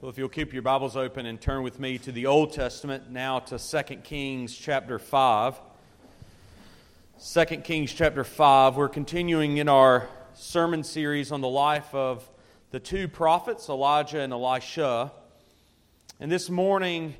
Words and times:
Well, 0.00 0.10
if 0.10 0.16
you'll 0.16 0.28
keep 0.28 0.52
your 0.52 0.62
Bibles 0.62 0.96
open 0.96 1.26
and 1.26 1.40
turn 1.40 1.64
with 1.64 1.80
me 1.80 1.98
to 1.98 2.12
the 2.12 2.26
Old 2.26 2.52
Testament, 2.52 3.10
now 3.10 3.40
to 3.40 3.58
2 3.58 3.96
Kings 3.96 4.54
chapter 4.54 4.96
5. 4.96 5.58
2 7.34 7.44
Kings 7.64 7.92
chapter 7.92 8.22
5, 8.22 8.76
we're 8.76 8.88
continuing 8.88 9.56
in 9.56 9.68
our 9.68 10.08
sermon 10.34 10.84
series 10.84 11.32
on 11.32 11.40
the 11.40 11.48
life 11.48 11.92
of 11.96 12.30
the 12.70 12.78
two 12.78 13.08
prophets, 13.08 13.68
Elijah 13.68 14.20
and 14.20 14.32
Elisha. 14.32 15.10
And 16.20 16.30
this 16.30 16.48
morning, 16.48 17.16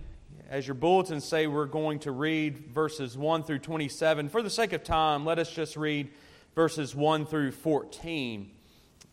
as 0.48 0.68
your 0.68 0.76
bulletins 0.76 1.24
say, 1.24 1.48
we're 1.48 1.66
going 1.66 1.98
to 2.00 2.12
read 2.12 2.58
verses 2.58 3.18
1 3.18 3.42
through 3.42 3.58
27. 3.58 4.28
For 4.28 4.40
the 4.40 4.50
sake 4.50 4.72
of 4.72 4.84
time, 4.84 5.26
let 5.26 5.40
us 5.40 5.50
just 5.50 5.76
read 5.76 6.10
verses 6.54 6.94
1 6.94 7.26
through 7.26 7.50
14, 7.50 8.48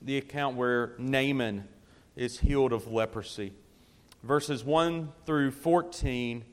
the 0.04 0.20
account 0.20 0.56
where 0.56 0.94
Naaman 1.00 1.68
is 2.16 2.40
healed 2.40 2.72
of 2.72 2.88
leprosy. 2.88 3.52
Verses 4.26 4.64
1 4.64 5.12
through 5.28 5.52
14 5.52 6.44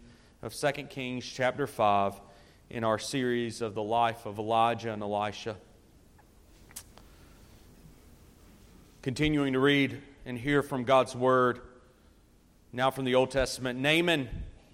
of 0.42 0.54
2 0.54 0.72
Kings 0.90 1.24
chapter 1.24 1.66
5 1.66 2.20
in 2.68 2.84
our 2.84 2.98
series 2.98 3.62
of 3.62 3.74
the 3.74 3.82
life 3.82 4.26
of 4.26 4.38
Elijah 4.38 4.92
and 4.92 5.00
Elisha. 5.00 5.56
Continuing 9.00 9.54
to 9.54 9.58
read 9.58 10.02
and 10.26 10.36
hear 10.36 10.62
from 10.62 10.84
God's 10.84 11.16
word, 11.16 11.62
now 12.74 12.90
from 12.90 13.06
the 13.06 13.14
Old 13.14 13.30
Testament. 13.30 13.78
Naaman, 13.78 14.28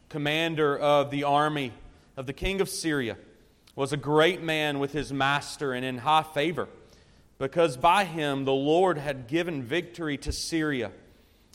commander 0.09 0.77
of 0.77 1.13
the 1.13 1.23
army 1.23 1.73
of 2.17 2.27
the 2.27 2.33
king 2.33 2.61
of 2.61 2.69
Syria, 2.69 3.17
was 3.77 3.93
a 3.93 3.97
great 3.97 4.43
man 4.43 4.81
with 4.81 4.91
his 4.91 5.13
master 5.13 5.73
and 5.73 5.85
in 5.85 5.99
high 5.99 6.25
favor 6.25 6.69
because 7.39 7.77
by 7.77 8.03
him 8.03 8.45
the 8.45 8.53
Lord 8.53 8.99
had 8.99 9.29
given 9.29 9.63
victory 9.63 10.19
to 10.19 10.33
Syria. 10.33 10.91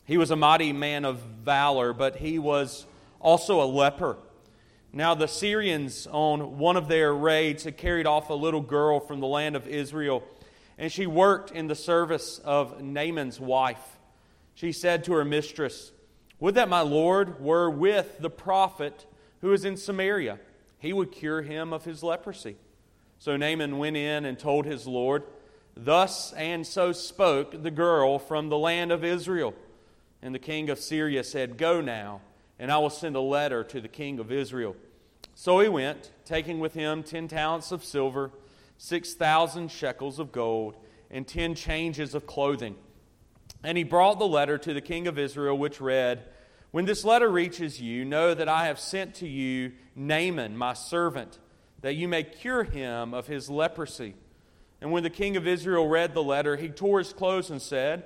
He 0.05 0.17
was 0.17 0.31
a 0.31 0.35
mighty 0.35 0.73
man 0.73 1.05
of 1.05 1.19
valor, 1.19 1.93
but 1.93 2.17
he 2.17 2.39
was 2.39 2.85
also 3.19 3.61
a 3.61 3.65
leper. 3.65 4.17
Now, 4.91 5.15
the 5.15 5.27
Syrians, 5.27 6.07
on 6.11 6.57
one 6.57 6.77
of 6.77 6.87
their 6.87 7.13
raids, 7.13 7.63
had 7.63 7.77
carried 7.77 8.05
off 8.05 8.29
a 8.29 8.33
little 8.33 8.61
girl 8.61 8.99
from 8.99 9.19
the 9.19 9.27
land 9.27 9.55
of 9.55 9.67
Israel, 9.67 10.23
and 10.77 10.91
she 10.91 11.07
worked 11.07 11.51
in 11.51 11.67
the 11.67 11.75
service 11.75 12.39
of 12.39 12.81
Naaman's 12.81 13.39
wife. 13.39 13.99
She 14.53 14.71
said 14.71 15.03
to 15.05 15.13
her 15.13 15.25
mistress, 15.25 15.91
Would 16.39 16.55
that 16.55 16.69
my 16.69 16.81
Lord 16.81 17.39
were 17.41 17.69
with 17.69 18.19
the 18.19 18.29
prophet 18.29 19.05
who 19.43 19.51
is 19.51 19.65
in 19.65 19.75
Samaria. 19.75 20.39
He 20.79 20.93
would 20.93 21.11
cure 21.11 21.41
him 21.41 21.73
of 21.73 21.83
his 21.83 22.01
leprosy. 22.01 22.55
So 23.19 23.35
Naaman 23.35 23.77
went 23.77 23.97
in 23.97 24.23
and 24.23 24.39
told 24.39 24.65
his 24.65 24.87
Lord, 24.87 25.23
Thus 25.75 26.31
and 26.33 26.65
so 26.65 26.93
spoke 26.93 27.61
the 27.61 27.69
girl 27.69 28.19
from 28.19 28.47
the 28.47 28.57
land 28.57 28.93
of 28.93 29.03
Israel. 29.03 29.53
And 30.23 30.33
the 30.33 30.39
king 30.39 30.69
of 30.69 30.79
Syria 30.79 31.21
said, 31.21 31.57
Go 31.57 31.81
now, 31.81 32.21
and 32.57 32.71
I 32.71 32.77
will 32.77 32.89
send 32.89 33.17
a 33.17 33.21
letter 33.21 33.61
to 33.65 33.81
the 33.81 33.89
king 33.89 34.19
of 34.19 34.31
Israel. 34.31 34.77
So 35.35 35.59
he 35.59 35.67
went, 35.67 36.11
taking 36.23 36.61
with 36.61 36.73
him 36.73 37.03
ten 37.03 37.27
talents 37.27 37.73
of 37.73 37.83
silver, 37.83 38.31
six 38.77 39.13
thousand 39.13 39.69
shekels 39.69 40.19
of 40.19 40.31
gold, 40.31 40.77
and 41.11 41.27
ten 41.27 41.55
changes 41.55 42.15
of 42.15 42.25
clothing. 42.25 42.77
And 43.65 43.77
he 43.77 43.83
brought 43.83 44.17
the 44.17 44.25
letter 44.25 44.57
to 44.57 44.73
the 44.73 44.79
king 44.79 45.07
of 45.07 45.19
Israel, 45.19 45.57
which 45.57 45.81
read, 45.81 46.23
When 46.71 46.85
this 46.85 47.03
letter 47.03 47.29
reaches 47.29 47.81
you, 47.81 48.05
know 48.05 48.33
that 48.33 48.47
I 48.47 48.67
have 48.67 48.79
sent 48.79 49.15
to 49.15 49.27
you 49.27 49.73
Naaman, 49.93 50.57
my 50.57 50.71
servant, 50.73 51.37
that 51.81 51.95
you 51.95 52.07
may 52.07 52.23
cure 52.23 52.63
him 52.63 53.13
of 53.13 53.27
his 53.27 53.49
leprosy. 53.49 54.15
And 54.79 54.89
when 54.93 55.03
the 55.03 55.09
king 55.09 55.35
of 55.35 55.47
Israel 55.47 55.89
read 55.89 56.13
the 56.13 56.23
letter, 56.23 56.55
he 56.55 56.69
tore 56.69 56.99
his 56.99 57.11
clothes 57.11 57.49
and 57.49 57.61
said, 57.61 58.05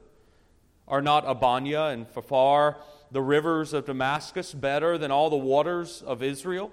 Are 0.91 1.01
not 1.01 1.23
Abana 1.25 1.85
and 1.85 2.05
Pharpar, 2.13 2.75
the 3.11 3.21
rivers 3.21 3.71
of 3.71 3.85
Damascus, 3.85 4.53
better 4.53 4.97
than 4.97 5.09
all 5.09 5.29
the 5.29 5.37
waters 5.37 6.03
of 6.05 6.21
Israel? 6.21 6.69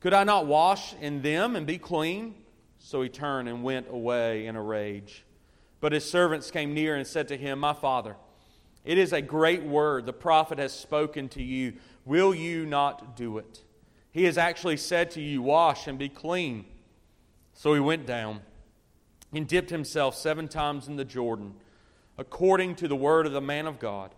Could 0.00 0.14
I 0.14 0.24
not 0.24 0.46
wash 0.46 0.94
in 0.94 1.20
them 1.20 1.54
and 1.54 1.66
be 1.66 1.76
clean? 1.76 2.34
So 2.78 3.02
he 3.02 3.10
turned 3.10 3.48
and 3.50 3.62
went 3.62 3.86
away 3.90 4.46
in 4.46 4.56
a 4.56 4.62
rage. 4.62 5.24
But 5.80 5.92
his 5.92 6.08
servants 6.10 6.50
came 6.50 6.72
near 6.72 6.96
and 6.96 7.06
said 7.06 7.28
to 7.28 7.36
him, 7.36 7.58
My 7.58 7.74
father, 7.74 8.16
it 8.82 8.96
is 8.96 9.12
a 9.12 9.20
great 9.20 9.62
word 9.62 10.06
the 10.06 10.14
prophet 10.14 10.58
has 10.58 10.72
spoken 10.72 11.28
to 11.30 11.42
you. 11.42 11.74
Will 12.06 12.34
you 12.34 12.64
not 12.64 13.14
do 13.14 13.36
it? 13.36 13.62
He 14.10 14.24
has 14.24 14.38
actually 14.38 14.78
said 14.78 15.10
to 15.12 15.20
you, 15.20 15.42
Wash 15.42 15.86
and 15.86 15.98
be 15.98 16.08
clean. 16.08 16.64
So 17.52 17.74
he 17.74 17.80
went 17.80 18.06
down 18.06 18.40
and 19.34 19.46
dipped 19.46 19.68
himself 19.68 20.16
seven 20.16 20.48
times 20.48 20.88
in 20.88 20.96
the 20.96 21.04
Jordan, 21.04 21.54
according 22.16 22.76
to 22.76 22.88
the 22.88 22.96
word 22.96 23.26
of 23.26 23.32
the 23.32 23.40
man 23.40 23.66
of 23.66 23.78
God, 23.78 24.14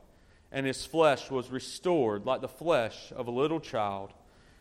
and 0.52 0.66
his 0.66 0.86
flesh 0.86 1.30
was 1.30 1.50
restored 1.50 2.26
like 2.26 2.40
the 2.40 2.48
flesh 2.48 3.12
of 3.14 3.26
a 3.26 3.30
little 3.30 3.60
child, 3.60 4.12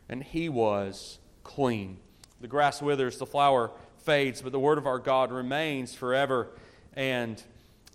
and 0.09 0.23
he 0.23 0.49
was 0.49 1.19
clean. 1.43 1.97
The 2.41 2.47
grass 2.47 2.81
withers, 2.81 3.17
the 3.17 3.25
flower 3.25 3.71
fades, 3.99 4.41
but 4.41 4.51
the 4.51 4.59
word 4.59 4.77
of 4.77 4.87
our 4.87 4.99
God 4.99 5.31
remains 5.31 5.93
forever 5.93 6.49
and 6.95 7.41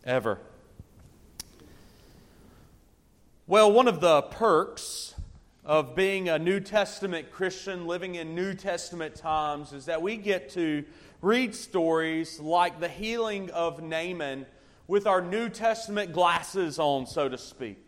ever. 0.05 0.39
Well, 3.47 3.73
one 3.73 3.89
of 3.89 4.01
the 4.01 4.23
perks 4.23 5.15
of 5.65 5.95
being 5.95 6.29
a 6.29 6.39
New 6.39 6.61
Testament 6.61 7.31
Christian, 7.31 7.87
living 7.87 8.15
in 8.15 8.35
New 8.35 8.55
Testament 8.55 9.15
times, 9.15 9.73
is 9.73 9.87
that 9.87 10.03
we 10.03 10.17
get 10.17 10.51
to 10.51 10.85
read 11.21 11.55
stories 11.55 12.41
like 12.41 12.81
the 12.81 12.89
healing 12.89 13.51
of 13.51 13.83
Naaman 13.83 14.47
with 14.91 15.07
our 15.07 15.21
New 15.21 15.49
Testament 15.49 16.13
glasses 16.13 16.81
on, 16.81 17.07
so 17.07 17.29
to 17.29 17.39
speak. 17.39 17.87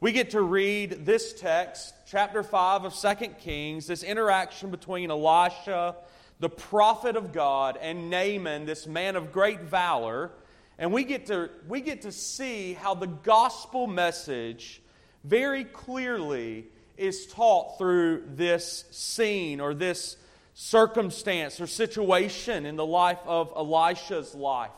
We 0.00 0.12
get 0.12 0.30
to 0.30 0.40
read 0.40 1.04
this 1.04 1.34
text, 1.34 1.92
chapter 2.06 2.42
5 2.42 2.86
of 2.86 2.94
2 2.94 3.14
Kings, 3.38 3.86
this 3.86 4.02
interaction 4.02 4.70
between 4.70 5.10
Elisha, 5.10 5.94
the 6.40 6.48
prophet 6.48 7.16
of 7.16 7.34
God, 7.34 7.76
and 7.78 8.08
Naaman, 8.08 8.64
this 8.64 8.86
man 8.86 9.14
of 9.14 9.30
great 9.30 9.60
valor. 9.60 10.30
And 10.78 10.90
we 10.90 11.04
get 11.04 11.26
to, 11.26 11.50
we 11.68 11.82
get 11.82 12.00
to 12.00 12.12
see 12.12 12.72
how 12.72 12.94
the 12.94 13.08
gospel 13.08 13.86
message 13.86 14.80
very 15.24 15.64
clearly 15.64 16.64
is 16.96 17.26
taught 17.26 17.76
through 17.76 18.24
this 18.28 18.86
scene 18.90 19.60
or 19.60 19.74
this 19.74 20.16
circumstance 20.54 21.60
or 21.60 21.66
situation 21.66 22.64
in 22.64 22.76
the 22.76 22.86
life 22.86 23.20
of 23.26 23.52
Elisha's 23.54 24.34
life. 24.34 24.70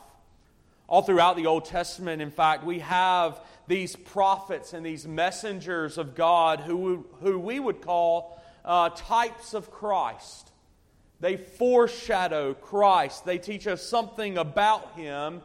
All 0.87 1.01
throughout 1.01 1.35
the 1.35 1.47
Old 1.47 1.65
Testament, 1.65 2.21
in 2.21 2.31
fact, 2.31 2.63
we 2.63 2.79
have 2.79 3.41
these 3.67 3.95
prophets 3.95 4.73
and 4.73 4.85
these 4.85 5.07
messengers 5.07 5.97
of 5.97 6.15
God 6.15 6.59
who, 6.59 7.05
who 7.21 7.39
we 7.39 7.59
would 7.59 7.81
call 7.81 8.39
uh, 8.63 8.89
types 8.89 9.53
of 9.53 9.71
Christ. 9.71 10.51
They 11.19 11.37
foreshadow 11.37 12.53
Christ, 12.53 13.25
they 13.25 13.37
teach 13.37 13.67
us 13.67 13.81
something 13.81 14.37
about 14.37 14.93
Him, 14.95 15.41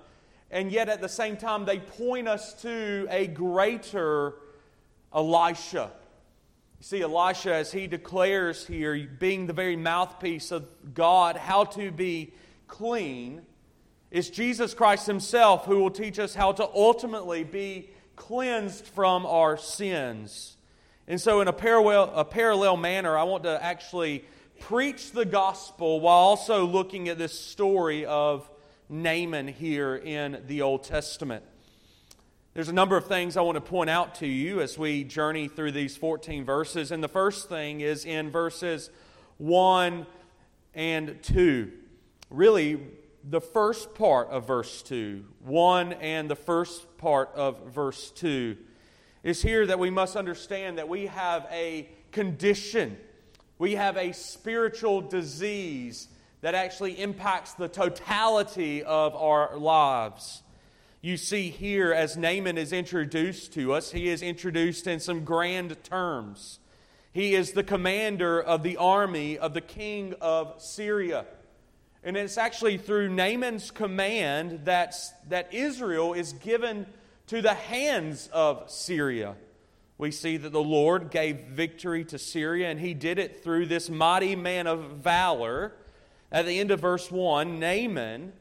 and 0.51 0.71
yet 0.71 0.89
at 0.89 1.01
the 1.01 1.09
same 1.09 1.37
time, 1.37 1.65
they 1.65 1.79
point 1.79 2.29
us 2.29 2.55
to 2.63 3.07
a 3.09 3.27
greater 3.27 4.35
Elisha. 5.15 5.91
You 6.81 6.85
see, 6.85 7.03
Elisha, 7.03 7.55
as 7.55 7.71
he 7.71 7.87
declares 7.87 8.67
here, 8.67 9.09
being 9.19 9.47
the 9.47 9.53
very 9.53 9.77
mouthpiece 9.77 10.51
of 10.51 10.67
God, 10.95 11.37
how 11.37 11.65
to 11.65 11.91
be 11.91 12.33
clean, 12.69 13.43
is 14.11 14.31
Jesus 14.31 14.75
Christ 14.75 15.07
himself 15.07 15.65
who 15.67 15.79
will 15.79 15.91
teach 15.91 16.19
us 16.19 16.35
how 16.35 16.53
to 16.53 16.65
ultimately 16.65 17.45
be 17.45 17.91
cleansed 18.17 18.87
from 18.87 19.25
our 19.25 19.57
sins. 19.57 20.57
And 21.07 21.21
so, 21.21 21.41
in 21.41 21.49
a 21.49 21.53
parallel, 21.53 22.13
a 22.15 22.25
parallel 22.25 22.77
manner, 22.77 23.17
I 23.17 23.25
want 23.25 23.45
to 23.45 23.63
actually 23.63 24.25
preach 24.61 25.13
the 25.13 25.25
gospel 25.25 26.01
while 26.01 26.17
also 26.17 26.67
looking 26.67 27.09
at 27.09 27.19
this 27.19 27.39
story 27.39 28.05
of 28.05 28.49
Naaman 28.89 29.49
here 29.49 29.97
in 29.97 30.43
the 30.47 30.63
Old 30.63 30.85
Testament. 30.85 31.45
There's 32.53 32.69
a 32.69 32.75
number 32.75 32.97
of 32.97 33.07
things 33.07 33.37
I 33.37 33.43
want 33.43 33.57
to 33.57 33.61
point 33.61 33.91
out 33.91 34.17
to 34.17 34.27
you 34.27 34.61
as 34.61 34.77
we 34.77 35.05
journey 35.05 35.49
through 35.49 35.73
these 35.73 35.97
14 35.97 36.45
verses. 36.45 36.91
And 36.91 37.03
the 37.03 37.09
first 37.09 37.49
thing 37.49 37.81
is 37.81 38.05
in 38.05 38.31
verses 38.31 38.91
1 39.39 40.05
and 40.75 41.23
2. 41.23 41.73
Really, 42.29 42.81
the 43.29 43.41
first 43.41 43.95
part 43.95 44.29
of 44.29 44.47
verse 44.47 44.83
2. 44.83 45.25
1 45.41 45.93
and 45.95 46.31
the 46.31 46.37
first 46.37 46.97
part 46.99 47.31
of 47.35 47.73
verse 47.73 48.11
2 48.13 48.57
is 49.23 49.43
here 49.43 49.67
that 49.67 49.79
we 49.79 49.91
must 49.91 50.17
understand 50.17 50.79
that 50.79 50.89
we 50.89 51.07
have 51.07 51.47
a 51.51 51.89
condition, 52.13 52.97
we 53.59 53.75
have 53.75 53.97
a 53.97 54.13
spiritual 54.13 55.01
disease 55.01 56.09
that 56.41 56.55
actually 56.55 56.99
impacts 57.01 57.53
the 57.53 57.69
totality 57.69 58.83
of 58.83 59.15
our 59.15 59.59
lives. 59.59 60.43
You 61.03 61.17
see 61.17 61.51
here, 61.51 61.93
as 61.93 62.17
Naaman 62.17 62.59
is 62.59 62.73
introduced 62.73 63.53
to 63.55 63.73
us, 63.73 63.93
he 63.93 64.09
is 64.09 64.23
introduced 64.23 64.87
in 64.87 65.01
some 65.01 65.25
grand 65.25 65.83
terms. 65.85 66.59
He 67.13 67.35
is 67.35 67.53
the 67.53 67.65
commander 67.65 68.41
of 68.41 68.63
the 68.63 68.77
army 68.77 69.37
of 69.37 69.53
the 69.53 69.61
king 69.61 70.15
of 70.21 70.61
Syria. 70.63 71.27
And 72.03 72.17
it's 72.17 72.39
actually 72.39 72.79
through 72.79 73.11
Naaman's 73.11 73.71
command 73.71 74.65
that, 74.65 74.95
that 75.29 75.53
Israel 75.53 76.15
is 76.15 76.33
given 76.33 76.87
to 77.27 77.43
the 77.43 77.55
hands 77.55 78.29
of 78.33 78.71
Syria. 78.71 79.37
We 79.99 80.11
see 80.11 80.39
that 80.39 80.53
the 80.53 80.63
Lord 80.63 81.11
gave 81.11 81.41
victory 81.41 82.07
to 82.07 82.19
Syria, 82.19 82.71
and 82.71 82.81
he 82.81 82.95
did 82.95 83.19
it 83.19 83.45
through 83.45 83.67
this 83.67 83.91
mighty 83.91 84.35
man 84.35 84.67
of 84.67 84.93
valor. 84.93 85.75
At 86.33 86.47
the 86.47 86.59
end 86.59 86.71
of 86.71 86.81
verse 86.81 87.11
1, 87.11 87.61
Naaman, 87.61 88.33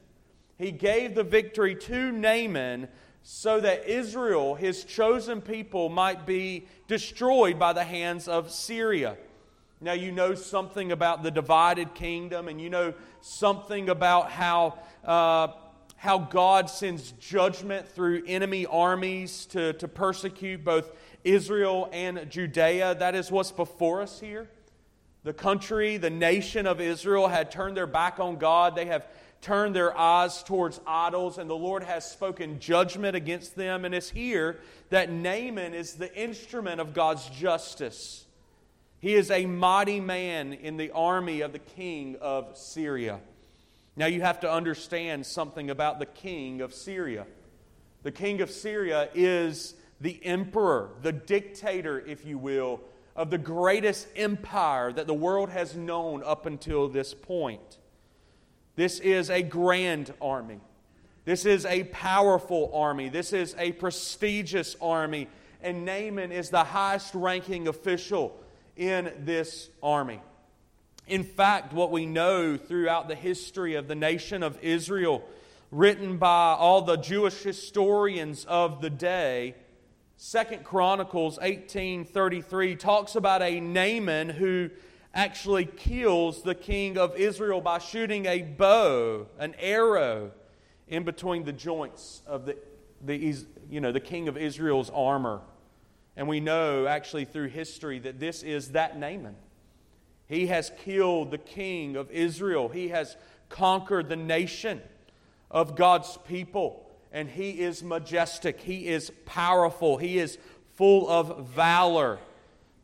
he 0.57 0.71
gave 0.71 1.15
the 1.15 1.23
victory 1.23 1.75
to 1.75 2.13
Naaman 2.13 2.87
so 3.23 3.59
that 3.59 3.89
Israel, 3.89 4.55
his 4.55 4.85
chosen 4.85 5.41
people, 5.41 5.89
might 5.89 6.25
be 6.25 6.65
destroyed 6.87 7.59
by 7.59 7.73
the 7.73 7.83
hands 7.83 8.29
of 8.29 8.51
Syria. 8.51 9.17
Now, 9.81 9.93
you 9.93 10.11
know 10.11 10.35
something 10.35 10.91
about 10.91 11.23
the 11.23 11.31
divided 11.31 11.93
kingdom, 11.93 12.49
and 12.49 12.59
you 12.59 12.69
know 12.69 12.93
something 13.21 13.87
about 13.87 14.29
how, 14.29 14.77
uh, 15.05 15.53
how 15.95 16.17
God 16.17 16.69
sends 16.69 17.13
judgment 17.13 17.87
through 17.87 18.23
enemy 18.27 18.65
armies 18.65 19.45
to, 19.47 19.71
to 19.73 19.87
persecute 19.87 20.65
both 20.65 20.91
Israel 21.23 21.89
and 21.93 22.29
Judea. 22.29 22.95
That 22.95 23.15
is 23.15 23.31
what's 23.31 23.51
before 23.51 24.01
us 24.01 24.19
here. 24.19 24.49
The 25.23 25.33
country, 25.33 25.95
the 25.95 26.09
nation 26.09 26.67
of 26.67 26.81
Israel 26.81 27.29
had 27.29 27.49
turned 27.49 27.77
their 27.77 27.87
back 27.87 28.19
on 28.19 28.35
God. 28.37 28.75
They 28.75 28.85
have 28.85 29.07
turned 29.41 29.73
their 29.73 29.97
eyes 29.97 30.43
towards 30.43 30.81
idols, 30.85 31.37
and 31.37 31.49
the 31.49 31.55
Lord 31.55 31.83
has 31.83 32.09
spoken 32.09 32.59
judgment 32.59 33.15
against 33.15 33.55
them. 33.55 33.85
And 33.85 33.95
it's 33.95 34.09
here 34.09 34.59
that 34.89 35.09
Naaman 35.09 35.73
is 35.73 35.93
the 35.93 36.13
instrument 36.21 36.81
of 36.81 36.93
God's 36.93 37.29
justice. 37.29 38.25
He 38.99 39.13
is 39.13 39.31
a 39.31 39.45
mighty 39.45 39.99
man 40.01 40.53
in 40.53 40.75
the 40.75 40.91
army 40.91 41.41
of 41.41 41.53
the 41.53 41.59
king 41.59 42.17
of 42.19 42.57
Syria. 42.57 43.19
Now, 43.95 44.07
you 44.07 44.21
have 44.21 44.41
to 44.41 44.51
understand 44.51 45.25
something 45.25 45.69
about 45.69 45.99
the 45.99 46.05
king 46.05 46.61
of 46.61 46.73
Syria. 46.73 47.25
The 48.03 48.11
king 48.11 48.41
of 48.41 48.51
Syria 48.51 49.09
is 49.13 49.75
the 50.01 50.23
emperor, 50.25 50.91
the 51.01 51.11
dictator, 51.11 51.99
if 51.99 52.25
you 52.25 52.37
will, 52.37 52.81
of 53.15 53.29
the 53.29 53.37
greatest 53.37 54.07
empire 54.15 54.93
that 54.93 55.07
the 55.07 55.13
world 55.13 55.49
has 55.49 55.75
known 55.75 56.23
up 56.23 56.45
until 56.45 56.87
this 56.87 57.13
point. 57.13 57.77
This 58.75 58.99
is 58.99 59.29
a 59.29 59.41
grand 59.41 60.13
army. 60.21 60.59
This 61.25 61.45
is 61.45 61.65
a 61.65 61.83
powerful 61.85 62.71
army. 62.73 63.09
This 63.09 63.33
is 63.33 63.55
a 63.57 63.73
prestigious 63.73 64.75
army. 64.81 65.27
And 65.61 65.83
Naaman 65.83 66.31
is 66.31 66.49
the 66.49 66.63
highest 66.63 67.13
ranking 67.13 67.67
official 67.67 68.37
in 68.79 69.11
this 69.25 69.69
army. 69.83 70.21
In 71.05 71.23
fact, 71.23 71.73
what 71.73 71.91
we 71.91 72.05
know 72.05 72.55
throughout 72.55 73.09
the 73.09 73.15
history 73.15 73.75
of 73.75 73.89
the 73.89 73.95
nation 73.95 74.41
of 74.41 74.57
Israel, 74.63 75.21
written 75.69 76.17
by 76.17 76.53
all 76.53 76.81
the 76.81 76.95
Jewish 76.95 77.43
historians 77.43 78.45
of 78.45 78.81
the 78.81 78.89
day, 78.89 79.55
Second 80.15 80.63
Chronicles 80.63 81.37
18:33 81.41 82.75
talks 82.75 83.15
about 83.15 83.41
a 83.41 83.59
Naaman 83.59 84.29
who 84.29 84.69
actually 85.13 85.65
kills 85.65 86.43
the 86.43 86.55
king 86.55 86.97
of 86.97 87.17
Israel 87.17 87.59
by 87.59 87.79
shooting 87.79 88.27
a 88.27 88.41
bow, 88.41 89.27
an 89.39 89.55
arrow 89.59 90.31
in 90.87 91.03
between 91.03 91.43
the 91.43 91.53
joints 91.53 92.21
of 92.25 92.45
the, 92.45 92.57
the 93.03 93.35
you 93.69 93.81
know, 93.81 93.91
the 93.91 93.99
king 93.99 94.29
of 94.29 94.37
Israel's 94.37 94.89
armor. 94.89 95.41
And 96.19 96.27
we 96.27 96.41
know 96.41 96.85
actually 96.85 97.23
through 97.23 97.47
history 97.47 97.99
that 97.99 98.19
this 98.19 98.43
is 98.43 98.73
that 98.73 98.99
Naaman. 98.99 99.37
He 100.27 100.47
has 100.47 100.69
killed 100.83 101.31
the 101.31 101.37
king 101.37 101.95
of 101.95 102.11
Israel. 102.11 102.67
He 102.67 102.89
has 102.89 103.15
conquered 103.47 104.09
the 104.09 104.17
nation 104.17 104.81
of 105.49 105.77
God's 105.77 106.19
people. 106.27 106.85
And 107.13 107.29
he 107.29 107.61
is 107.61 107.81
majestic. 107.81 108.59
He 108.59 108.89
is 108.89 109.13
powerful. 109.25 109.95
He 109.95 110.19
is 110.19 110.37
full 110.75 111.09
of 111.09 111.47
valor. 111.47 112.19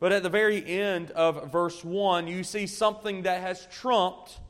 But 0.00 0.12
at 0.12 0.22
the 0.22 0.30
very 0.30 0.64
end 0.64 1.10
of 1.10 1.52
verse 1.52 1.84
1, 1.84 2.28
you 2.28 2.42
see 2.42 2.66
something 2.66 3.24
that 3.24 3.42
has 3.42 3.68
trumped 3.70 4.40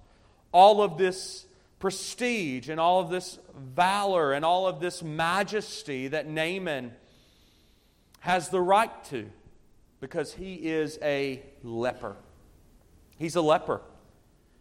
all 0.52 0.80
of 0.80 0.96
this 0.96 1.44
prestige 1.80 2.68
and 2.68 2.78
all 2.78 3.00
of 3.00 3.10
this 3.10 3.40
valor 3.52 4.32
and 4.32 4.44
all 4.44 4.68
of 4.68 4.78
this 4.78 5.02
majesty 5.02 6.06
that 6.06 6.28
Naaman 6.28 6.92
has 8.20 8.48
the 8.48 8.60
right 8.60 9.04
to 9.04 9.30
because 10.00 10.34
he 10.34 10.54
is 10.54 10.98
a 11.02 11.42
leper. 11.62 12.16
He's 13.18 13.36
a 13.36 13.40
leper. 13.40 13.80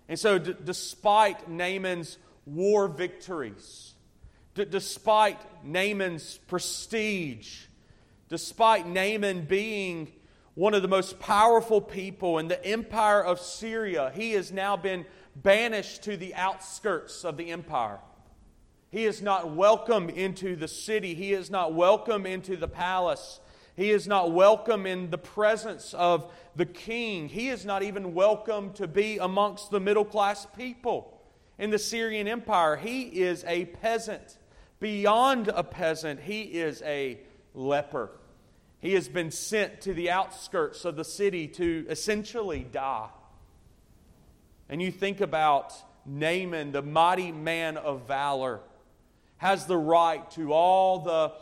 And 0.07 0.19
so, 0.19 0.37
d- 0.37 0.55
despite 0.63 1.49
Naaman's 1.49 2.17
war 2.45 2.87
victories, 2.87 3.93
d- 4.53 4.65
despite 4.65 5.39
Naaman's 5.63 6.37
prestige, 6.47 7.65
despite 8.29 8.87
Naaman 8.87 9.45
being 9.45 10.11
one 10.53 10.73
of 10.73 10.81
the 10.81 10.87
most 10.87 11.19
powerful 11.19 11.81
people 11.81 12.39
in 12.39 12.47
the 12.47 12.63
empire 12.65 13.23
of 13.23 13.39
Syria, 13.39 14.11
he 14.15 14.31
has 14.31 14.51
now 14.51 14.77
been 14.77 15.05
banished 15.35 16.03
to 16.03 16.15
the 16.15 16.33
outskirts 16.33 17.25
of 17.25 17.35
the 17.35 17.51
empire. 17.51 17.99
He 18.89 19.03
is 19.03 19.21
not 19.21 19.53
welcome 19.53 20.09
into 20.09 20.55
the 20.55 20.69
city, 20.69 21.13
he 21.13 21.33
is 21.33 21.51
not 21.51 21.73
welcome 21.73 22.25
into 22.25 22.55
the 22.55 22.69
palace. 22.69 23.41
He 23.75 23.91
is 23.91 24.07
not 24.07 24.31
welcome 24.31 24.85
in 24.85 25.09
the 25.09 25.17
presence 25.17 25.93
of 25.93 26.31
the 26.55 26.65
king. 26.65 27.27
He 27.27 27.49
is 27.49 27.65
not 27.65 27.83
even 27.83 28.13
welcome 28.13 28.71
to 28.73 28.87
be 28.87 29.17
amongst 29.17 29.69
the 29.69 29.81
middle 29.81 30.05
class 30.05 30.47
people 30.57 31.21
in 31.57 31.71
the 31.71 31.79
Syrian 31.79 32.27
Empire. 32.27 32.77
He 32.77 33.03
is 33.03 33.43
a 33.45 33.65
peasant. 33.65 34.37
Beyond 34.79 35.49
a 35.49 35.63
peasant, 35.63 36.21
he 36.21 36.41
is 36.41 36.81
a 36.83 37.19
leper. 37.53 38.11
He 38.79 38.93
has 38.93 39.09
been 39.09 39.31
sent 39.31 39.81
to 39.81 39.93
the 39.93 40.11
outskirts 40.11 40.85
of 40.85 40.95
the 40.95 41.03
city 41.03 41.47
to 41.49 41.85
essentially 41.89 42.65
die. 42.71 43.09
And 44.69 44.81
you 44.81 44.91
think 44.91 45.21
about 45.21 45.73
Naaman, 46.05 46.71
the 46.71 46.81
mighty 46.81 47.31
man 47.31 47.77
of 47.77 48.07
valor, 48.07 48.61
has 49.37 49.65
the 49.65 49.77
right 49.77 50.29
to 50.31 50.53
all 50.53 50.99
the 50.99 51.33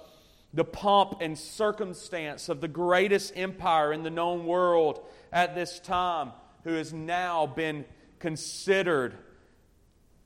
the 0.53 0.63
pomp 0.63 1.17
and 1.21 1.37
circumstance 1.37 2.47
of 2.47 2.61
the 2.61 2.67
greatest 2.67 3.33
empire 3.35 3.91
in 3.91 4.03
the 4.03 4.09
known 4.09 4.45
world 4.45 5.03
at 5.31 5.55
this 5.55 5.79
time, 5.79 6.31
who 6.63 6.73
has 6.73 6.93
now 6.93 7.47
been 7.47 7.85
considered 8.19 9.15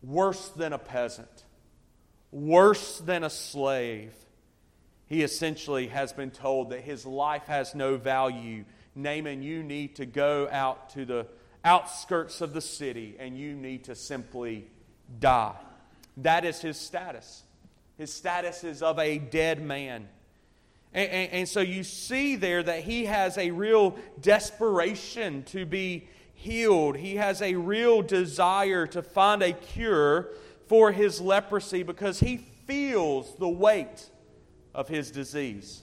worse 0.04 0.50
than 0.50 0.74
a 0.74 0.78
peasant, 0.78 1.46
worse 2.32 3.00
than 3.00 3.24
a 3.24 3.30
slave. 3.30 4.14
He 5.06 5.24
essentially 5.24 5.88
has 5.88 6.12
been 6.12 6.32
told 6.32 6.72
that 6.72 6.82
his 6.82 7.06
life 7.06 7.46
has 7.46 7.74
no 7.74 7.96
value. 7.96 8.66
Naaman, 8.94 9.42
you 9.42 9.64
need 9.64 9.96
to 9.96 10.06
go 10.06 10.50
out 10.52 10.90
to 10.92 11.06
the 11.06 11.28
outskirts 11.64 12.42
of 12.42 12.54
the 12.54 12.62
city 12.62 13.16
and 13.18 13.38
you 13.38 13.56
need 13.56 13.86
to 13.86 13.96
simply 13.96 14.68
die. 15.20 15.56
That 16.18 16.44
is 16.44 16.60
his 16.62 16.78
status. 16.78 17.44
His 17.98 18.14
status 18.14 18.64
is 18.64 18.84
of 18.84 19.00
a 19.00 19.18
dead 19.18 19.62
man. 19.62 20.08
And, 20.94 21.10
and, 21.10 21.32
and, 21.32 21.50
so 21.50 21.60
you 21.60 21.84
see 21.84 22.36
there 22.36 22.64
that 22.64 22.84
he 22.84 23.06
has 23.06 23.38
a 23.38 23.52
real 23.52 23.98
desperation 24.22 25.44
to 25.44 25.66
be 25.66 26.08
healed. 26.34 26.96
He 26.98 27.16
has 27.16 27.42
a 27.42 27.56
real 27.56 28.02
desire 28.02 28.88
to 28.88 29.02
find 29.02 29.42
a 29.42 29.54
cure 29.54 30.30
for 30.68 30.92
his 30.92 31.20
leprosy 31.20 31.84
because 31.84 32.20
he 32.20 32.38
feels 32.38 33.36
the 33.36 33.50
weight 33.50 34.10
of 34.74 34.88
his 34.88 35.12
disease. 35.12 35.82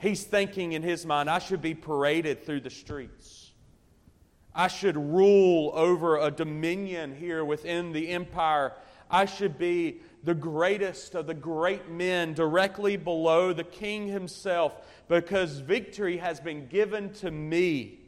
He's 0.00 0.22
thinking 0.22 0.72
in 0.72 0.82
his 0.82 1.04
mind, 1.04 1.28
I 1.28 1.40
should 1.40 1.60
be 1.60 1.74
paraded 1.74 2.44
through 2.44 2.60
the 2.60 2.70
streets. 2.70 3.50
I 4.54 4.68
should 4.68 4.96
rule 4.96 5.72
over 5.74 6.18
a 6.18 6.30
dominion 6.30 7.16
here 7.16 7.44
within 7.44 7.92
the 7.92 8.08
empire. 8.10 8.72
I 9.10 9.24
should 9.24 9.58
be 9.58 10.00
the 10.28 10.34
greatest 10.34 11.14
of 11.14 11.26
the 11.26 11.32
great 11.32 11.88
men 11.88 12.34
directly 12.34 12.98
below 12.98 13.54
the 13.54 13.64
king 13.64 14.06
himself 14.06 14.74
because 15.08 15.60
victory 15.60 16.18
has 16.18 16.38
been 16.38 16.66
given 16.66 17.10
to 17.14 17.30
me 17.30 17.98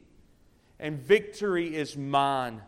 and 0.79 0.99
victory 0.99 1.75
is 1.75 1.97
mine. 1.97 2.61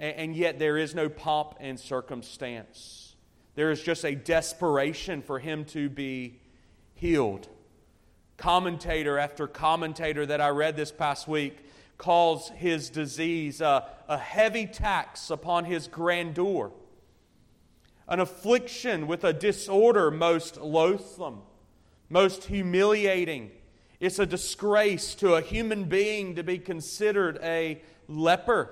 And 0.00 0.34
yet 0.34 0.58
there 0.58 0.76
is 0.76 0.96
no 0.96 1.08
pomp 1.08 1.54
and 1.60 1.78
circumstance. 1.78 3.14
There 3.54 3.70
is 3.70 3.80
just 3.80 4.04
a 4.04 4.16
desperation 4.16 5.22
for 5.22 5.38
him 5.38 5.64
to 5.66 5.88
be 5.88 6.40
healed. 6.94 7.46
Commentator 8.36 9.16
after 9.16 9.46
commentator 9.46 10.26
that 10.26 10.40
I 10.40 10.48
read 10.48 10.74
this 10.74 10.90
past 10.90 11.28
week 11.28 11.58
calls 11.98 12.48
his 12.48 12.90
disease 12.90 13.60
a, 13.60 13.86
a 14.08 14.18
heavy 14.18 14.66
tax 14.66 15.30
upon 15.30 15.66
his 15.66 15.86
grandeur, 15.86 16.72
an 18.08 18.20
affliction 18.20 19.06
with 19.06 19.24
a 19.24 19.32
disorder 19.32 20.10
most 20.10 20.58
loathsome, 20.58 21.42
most 22.08 22.44
humiliating. 22.44 23.50
It's 24.00 24.18
a 24.18 24.26
disgrace 24.26 25.14
to 25.16 25.34
a 25.34 25.40
human 25.40 25.84
being 25.84 26.34
to 26.34 26.42
be 26.42 26.58
considered 26.58 27.38
a 27.42 27.82
leper. 28.08 28.70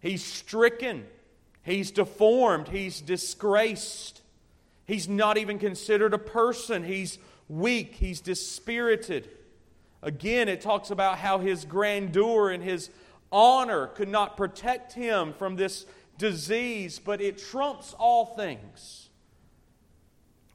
He's 0.00 0.24
stricken, 0.24 1.06
he's 1.62 1.90
deformed, 1.90 2.68
he's 2.68 3.00
disgraced. 3.00 4.22
He's 4.88 5.06
not 5.06 5.36
even 5.36 5.58
considered 5.58 6.14
a 6.14 6.18
person. 6.18 6.82
He's 6.82 7.18
weak, 7.46 7.96
he's 7.96 8.22
dispirited. 8.22 9.28
Again, 10.02 10.48
it 10.48 10.62
talks 10.62 10.90
about 10.90 11.18
how 11.18 11.38
his 11.38 11.66
grandeur 11.66 12.48
and 12.48 12.64
his 12.64 12.88
honor 13.30 13.88
could 13.88 14.08
not 14.08 14.38
protect 14.38 14.94
him 14.94 15.34
from 15.34 15.56
this 15.56 15.84
disease, 16.18 16.98
but 16.98 17.20
it 17.20 17.38
trumps 17.38 17.94
all 17.98 18.26
things. 18.26 19.08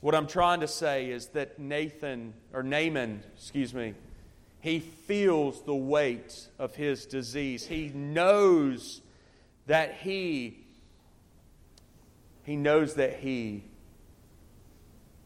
What 0.01 0.13
I'm 0.13 0.27
trying 0.27 0.59
to 0.59 0.67
say 0.67 1.09
is 1.09 1.27
that 1.27 1.57
Nathan, 1.57 2.33
or 2.51 2.61
Naaman, 2.61 3.23
excuse 3.35 3.73
me, 3.73 3.93
he 4.59 4.79
feels 4.79 5.63
the 5.63 5.75
weight 5.75 6.47
of 6.59 6.75
his 6.75 7.05
disease. 7.05 7.65
He 7.65 7.87
knows 7.89 9.01
that 9.65 9.95
he 9.95 10.59
he 12.43 12.57
knows 12.57 12.95
that 12.95 13.19
he 13.19 13.63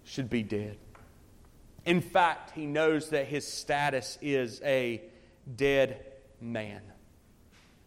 should 0.04 0.30
be 0.30 0.44
dead. 0.44 0.78
In 1.86 2.02
fact, 2.02 2.52
he 2.52 2.66
knows 2.68 3.10
that 3.10 3.26
his 3.26 3.48
status 3.48 4.20
is 4.22 4.62
a 4.64 5.02
dead 5.56 6.06
man. 6.40 6.82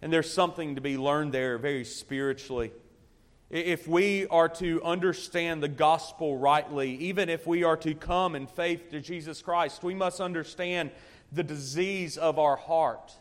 And 0.02 0.12
there's 0.12 0.33
something 0.33 0.76
to 0.76 0.80
be 0.80 0.97
learned 0.97 1.33
there 1.33 1.59
very 1.59 1.85
spiritually. 1.85 2.73
If 3.50 3.88
we 3.88 4.26
are 4.28 4.49
to 4.49 4.83
understand 4.85 5.62
the 5.62 5.69
gospel 5.69 6.37
rightly, 6.37 6.95
even 6.97 7.28
if 7.28 7.47
we 7.47 7.64
are 7.64 7.76
to 7.78 7.95
come 7.95 8.37
in 8.37 8.47
faith 8.47 8.90
to 8.90 9.00
Jesus 9.00 9.42
Christ, 9.42 9.83
we 9.83 9.95
must 9.95 10.21
understand 10.21 10.90
the 11.33 11.42
disease 11.42 12.16
of 12.16 12.38
our 12.38 12.57
heart, 12.57 13.12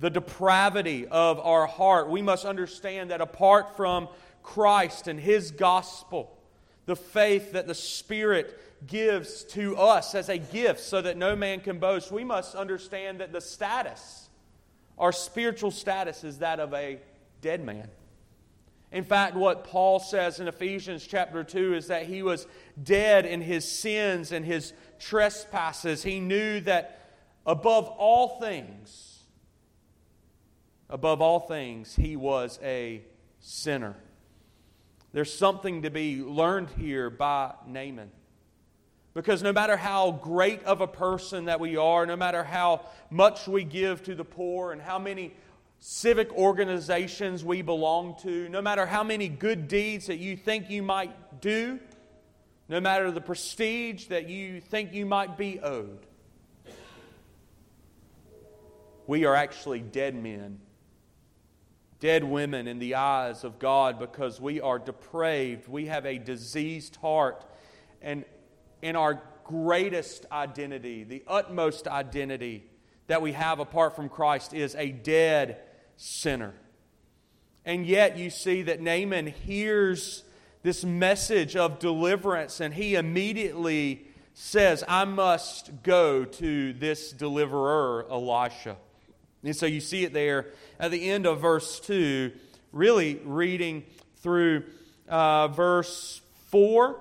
the 0.00 0.10
depravity 0.10 1.06
of 1.06 1.38
our 1.40 1.66
heart. 1.66 2.08
We 2.08 2.22
must 2.22 2.44
understand 2.44 3.10
that 3.10 3.20
apart 3.20 3.76
from 3.76 4.08
Christ 4.42 5.06
and 5.06 5.20
His 5.20 5.50
gospel, 5.50 6.38
the 6.86 6.96
faith 6.96 7.52
that 7.52 7.66
the 7.66 7.74
Spirit 7.74 8.58
gives 8.86 9.44
to 9.44 9.76
us 9.76 10.14
as 10.14 10.28
a 10.28 10.38
gift 10.38 10.80
so 10.80 11.02
that 11.02 11.16
no 11.16 11.36
man 11.36 11.60
can 11.60 11.78
boast, 11.78 12.12
we 12.12 12.24
must 12.24 12.54
understand 12.54 13.20
that 13.20 13.32
the 13.32 13.40
status, 13.40 14.25
our 14.98 15.12
spiritual 15.12 15.70
status, 15.70 16.24
is 16.24 16.38
that 16.38 16.60
of 16.60 16.72
a 16.74 16.98
dead 17.40 17.64
man. 17.64 17.88
In 18.92 19.04
fact, 19.04 19.34
what 19.34 19.64
Paul 19.64 19.98
says 19.98 20.40
in 20.40 20.48
Ephesians 20.48 21.06
chapter 21.06 21.42
2 21.42 21.74
is 21.74 21.88
that 21.88 22.06
he 22.06 22.22
was 22.22 22.46
dead 22.82 23.26
in 23.26 23.40
his 23.40 23.70
sins 23.70 24.32
and 24.32 24.44
his 24.44 24.72
trespasses. 24.98 26.02
He 26.02 26.20
knew 26.20 26.60
that 26.60 27.12
above 27.44 27.88
all 27.88 28.40
things, 28.40 29.24
above 30.88 31.20
all 31.20 31.40
things, 31.40 31.96
he 31.96 32.16
was 32.16 32.58
a 32.62 33.02
sinner. 33.40 33.96
There's 35.12 35.32
something 35.32 35.82
to 35.82 35.90
be 35.90 36.22
learned 36.22 36.70
here 36.78 37.10
by 37.10 37.54
Naaman. 37.66 38.10
Because 39.16 39.42
no 39.42 39.50
matter 39.50 39.78
how 39.78 40.10
great 40.10 40.62
of 40.64 40.82
a 40.82 40.86
person 40.86 41.46
that 41.46 41.58
we 41.58 41.78
are, 41.78 42.04
no 42.04 42.16
matter 42.16 42.44
how 42.44 42.82
much 43.08 43.48
we 43.48 43.64
give 43.64 44.02
to 44.02 44.14
the 44.14 44.26
poor 44.26 44.72
and 44.72 44.82
how 44.82 44.98
many 44.98 45.32
civic 45.78 46.30
organizations 46.34 47.42
we 47.42 47.62
belong 47.62 48.16
to, 48.24 48.46
no 48.50 48.60
matter 48.60 48.84
how 48.84 49.02
many 49.02 49.28
good 49.28 49.68
deeds 49.68 50.08
that 50.08 50.18
you 50.18 50.36
think 50.36 50.68
you 50.68 50.82
might 50.82 51.40
do, 51.40 51.80
no 52.68 52.78
matter 52.78 53.10
the 53.10 53.22
prestige 53.22 54.08
that 54.08 54.28
you 54.28 54.60
think 54.60 54.92
you 54.92 55.06
might 55.06 55.38
be 55.38 55.60
owed, 55.60 56.04
we 59.06 59.24
are 59.24 59.34
actually 59.34 59.80
dead 59.80 60.14
men, 60.14 60.60
dead 62.00 62.22
women 62.22 62.68
in 62.68 62.78
the 62.78 62.96
eyes 62.96 63.44
of 63.44 63.58
God 63.58 63.98
because 63.98 64.38
we 64.42 64.60
are 64.60 64.78
depraved. 64.78 65.68
We 65.68 65.86
have 65.86 66.04
a 66.04 66.18
diseased 66.18 66.96
heart. 66.96 67.46
And 68.02 68.26
in 68.86 68.94
our 68.94 69.20
greatest 69.42 70.26
identity, 70.30 71.02
the 71.02 71.24
utmost 71.26 71.88
identity 71.88 72.62
that 73.08 73.20
we 73.20 73.32
have 73.32 73.58
apart 73.58 73.96
from 73.96 74.08
Christ 74.08 74.54
is 74.54 74.76
a 74.76 74.92
dead 74.92 75.58
sinner. 75.96 76.54
And 77.64 77.84
yet 77.84 78.16
you 78.16 78.30
see 78.30 78.62
that 78.62 78.80
Naaman 78.80 79.26
hears 79.26 80.22
this 80.62 80.84
message 80.84 81.56
of 81.56 81.80
deliverance 81.80 82.60
and 82.60 82.72
he 82.72 82.94
immediately 82.94 84.06
says, 84.34 84.84
I 84.86 85.04
must 85.04 85.82
go 85.82 86.24
to 86.24 86.72
this 86.72 87.10
deliverer, 87.10 88.06
Elisha. 88.08 88.76
And 89.42 89.56
so 89.56 89.66
you 89.66 89.80
see 89.80 90.04
it 90.04 90.12
there 90.12 90.46
at 90.78 90.92
the 90.92 91.10
end 91.10 91.26
of 91.26 91.40
verse 91.40 91.80
2, 91.80 92.30
really 92.70 93.20
reading 93.24 93.82
through 94.18 94.62
uh, 95.08 95.48
verse 95.48 96.20
4 96.50 97.00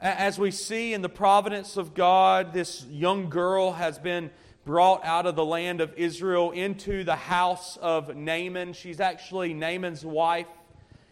as 0.00 0.38
we 0.38 0.50
see 0.50 0.94
in 0.94 1.02
the 1.02 1.08
providence 1.08 1.76
of 1.76 1.92
God, 1.92 2.54
this 2.54 2.86
young 2.86 3.28
girl 3.28 3.72
has 3.72 3.98
been 3.98 4.30
brought 4.64 5.04
out 5.04 5.26
of 5.26 5.36
the 5.36 5.44
land 5.44 5.80
of 5.80 5.92
Israel 5.94 6.52
into 6.52 7.04
the 7.04 7.16
house 7.16 7.76
of 7.76 8.16
Naaman. 8.16 8.72
She's 8.72 9.00
actually 9.00 9.52
Naaman's 9.52 10.04
wife, 10.04 10.46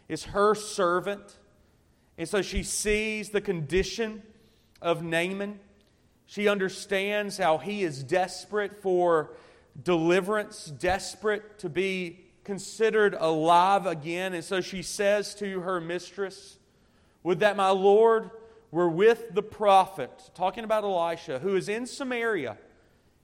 is 0.08 0.24
her 0.24 0.54
servant. 0.54 1.38
And 2.16 2.26
so 2.26 2.40
she 2.40 2.62
sees 2.62 3.28
the 3.28 3.42
condition 3.42 4.22
of 4.80 5.02
Naaman. 5.02 5.60
She 6.24 6.48
understands 6.48 7.36
how 7.36 7.58
he 7.58 7.82
is 7.82 8.02
desperate 8.02 8.82
for 8.82 9.32
deliverance, 9.82 10.66
desperate 10.66 11.58
to 11.58 11.68
be 11.68 12.20
considered 12.42 13.14
alive 13.18 13.86
again. 13.86 14.32
And 14.32 14.44
so 14.44 14.62
she 14.62 14.82
says 14.82 15.34
to 15.36 15.60
her 15.60 15.78
mistress, 15.78 16.58
Would 17.22 17.40
that 17.40 17.56
my 17.56 17.70
Lord 17.70 18.30
were 18.70 18.88
with 18.88 19.34
the 19.34 19.42
prophet, 19.42 20.10
talking 20.34 20.64
about 20.64 20.84
Elisha, 20.84 21.38
who 21.38 21.56
is 21.56 21.68
in 21.68 21.86
Samaria, 21.86 22.58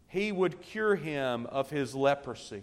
he 0.09 0.33
would 0.33 0.63
cure 0.63 0.97
him 0.97 1.47
of 1.47 1.71
his 1.71 1.95
leprosy. 1.95 2.63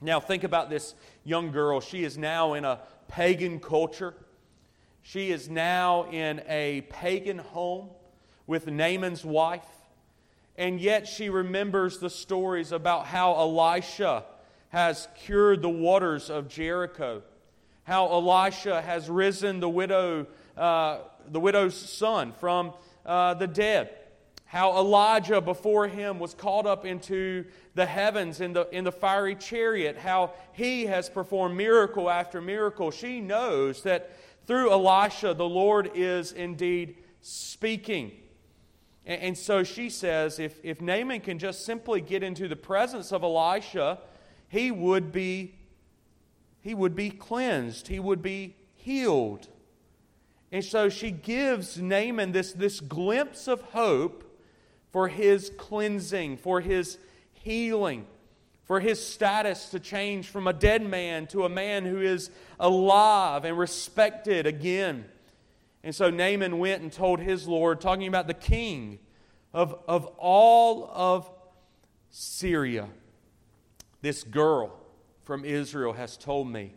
Now, 0.00 0.20
think 0.20 0.44
about 0.44 0.70
this 0.70 0.94
young 1.24 1.52
girl. 1.52 1.80
She 1.80 2.04
is 2.04 2.18
now 2.18 2.54
in 2.54 2.64
a 2.64 2.80
pagan 3.08 3.60
culture. 3.60 4.14
She 5.02 5.30
is 5.30 5.48
now 5.48 6.10
in 6.10 6.42
a 6.48 6.82
pagan 6.82 7.38
home 7.38 7.90
with 8.46 8.66
Naaman's 8.66 9.24
wife. 9.24 9.66
And 10.56 10.80
yet 10.80 11.08
she 11.08 11.30
remembers 11.30 11.98
the 11.98 12.10
stories 12.10 12.72
about 12.72 13.06
how 13.06 13.34
Elisha 13.34 14.24
has 14.68 15.08
cured 15.24 15.62
the 15.62 15.68
waters 15.68 16.30
of 16.30 16.48
Jericho, 16.48 17.22
how 17.84 18.08
Elisha 18.08 18.80
has 18.80 19.08
risen 19.08 19.60
the 19.60 19.68
widow 19.68 20.26
uh, 20.56 20.98
the 21.28 21.40
widow's 21.40 21.74
son 21.74 22.32
from 22.32 22.72
uh, 23.04 23.34
the 23.34 23.46
dead. 23.46 23.90
How 24.44 24.76
Elijah 24.76 25.40
before 25.40 25.88
him 25.88 26.18
was 26.18 26.34
caught 26.34 26.66
up 26.66 26.84
into 26.84 27.46
the 27.74 27.86
heavens 27.86 28.40
in 28.40 28.52
the, 28.52 28.68
in 28.70 28.84
the 28.84 28.92
fiery 28.92 29.34
chariot. 29.34 29.96
How 29.96 30.34
he 30.52 30.84
has 30.86 31.08
performed 31.08 31.56
miracle 31.56 32.10
after 32.10 32.40
miracle. 32.42 32.90
She 32.90 33.20
knows 33.20 33.82
that 33.84 34.10
through 34.46 34.70
Elisha, 34.70 35.32
the 35.34 35.48
Lord 35.48 35.90
is 35.94 36.32
indeed 36.32 36.96
speaking. 37.22 38.12
And, 39.06 39.22
and 39.22 39.38
so 39.38 39.64
she 39.64 39.88
says 39.88 40.38
if, 40.38 40.60
if 40.62 40.80
Naaman 40.80 41.20
can 41.20 41.38
just 41.38 41.64
simply 41.64 42.00
get 42.00 42.22
into 42.22 42.48
the 42.48 42.56
presence 42.56 43.12
of 43.12 43.22
Elisha, 43.22 44.00
he 44.48 44.70
would 44.70 45.12
be, 45.12 45.54
he 46.60 46.74
would 46.74 46.94
be 46.94 47.08
cleansed, 47.08 47.88
he 47.88 47.98
would 47.98 48.20
be 48.20 48.56
healed. 48.74 49.48
And 50.52 50.62
so 50.62 50.90
she 50.90 51.10
gives 51.10 51.80
Naaman 51.80 52.32
this, 52.32 52.52
this 52.52 52.78
glimpse 52.78 53.48
of 53.48 53.62
hope 53.62 54.38
for 54.90 55.08
his 55.08 55.50
cleansing, 55.56 56.36
for 56.36 56.60
his 56.60 56.98
healing, 57.32 58.06
for 58.64 58.78
his 58.78 59.04
status 59.04 59.70
to 59.70 59.80
change 59.80 60.28
from 60.28 60.46
a 60.46 60.52
dead 60.52 60.82
man 60.82 61.26
to 61.28 61.46
a 61.46 61.48
man 61.48 61.86
who 61.86 62.02
is 62.02 62.30
alive 62.60 63.46
and 63.46 63.56
respected 63.56 64.46
again. 64.46 65.06
And 65.82 65.94
so 65.94 66.10
Naaman 66.10 66.58
went 66.58 66.82
and 66.82 66.92
told 66.92 67.18
his 67.18 67.48
Lord, 67.48 67.80
talking 67.80 68.06
about 68.06 68.26
the 68.26 68.34
king 68.34 68.98
of, 69.54 69.74
of 69.88 70.04
all 70.18 70.90
of 70.92 71.30
Syria. 72.10 72.88
This 74.02 74.22
girl 74.22 74.78
from 75.24 75.46
Israel 75.46 75.94
has 75.94 76.18
told 76.18 76.46
me 76.48 76.74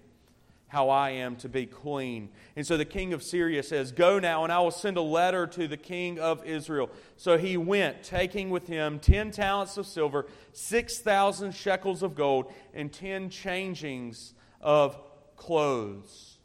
how 0.76 0.90
I 0.90 1.12
am 1.12 1.38
to 1.38 1.48
be 1.48 1.66
queen. 1.66 2.28
And 2.58 2.68
so 2.68 2.76
the 2.76 2.84
king 2.84 3.14
of 3.14 3.24
Syria 3.24 3.64
says, 3.64 3.94
Go 3.94 4.20
now, 4.20 4.44
and 4.44 4.52
I 4.52 4.60
will 4.60 4.72
send 4.72 4.98
a 4.98 5.02
letter 5.02 5.48
to 5.48 5.70
the 5.70 5.78
king 5.78 6.20
of 6.20 6.44
Israel. 6.44 6.90
So 7.16 7.38
he 7.38 7.56
went, 7.56 8.04
taking 8.04 8.50
with 8.50 8.68
him 8.68 9.00
ten 9.00 9.32
talents 9.32 9.78
of 9.78 9.88
silver, 9.88 10.28
6,000 10.52 11.56
shekels 11.56 12.04
of 12.04 12.14
gold, 12.14 12.52
and 12.74 12.92
ten 12.92 13.30
changings 13.30 14.34
of 14.60 15.00
clothes. 15.38 16.40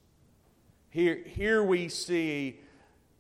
Here, 0.91 1.25
here 1.27 1.65
we 1.65 1.89
see 1.89 2.61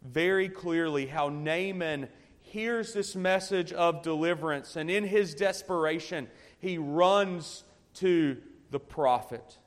very 0.02 0.48
clearly 0.48 1.06
how 1.06 1.28
Naaman 1.28 2.06
hears 2.40 2.92
this 2.92 3.16
message 3.16 3.72
of 3.72 4.04
deliverance, 4.04 4.76
and 4.76 4.88
in 4.88 5.02
his 5.02 5.34
desperation, 5.34 6.28
he 6.60 6.78
runs 6.78 7.64
to 7.94 8.36
the 8.70 8.78
prophet. 8.78 9.58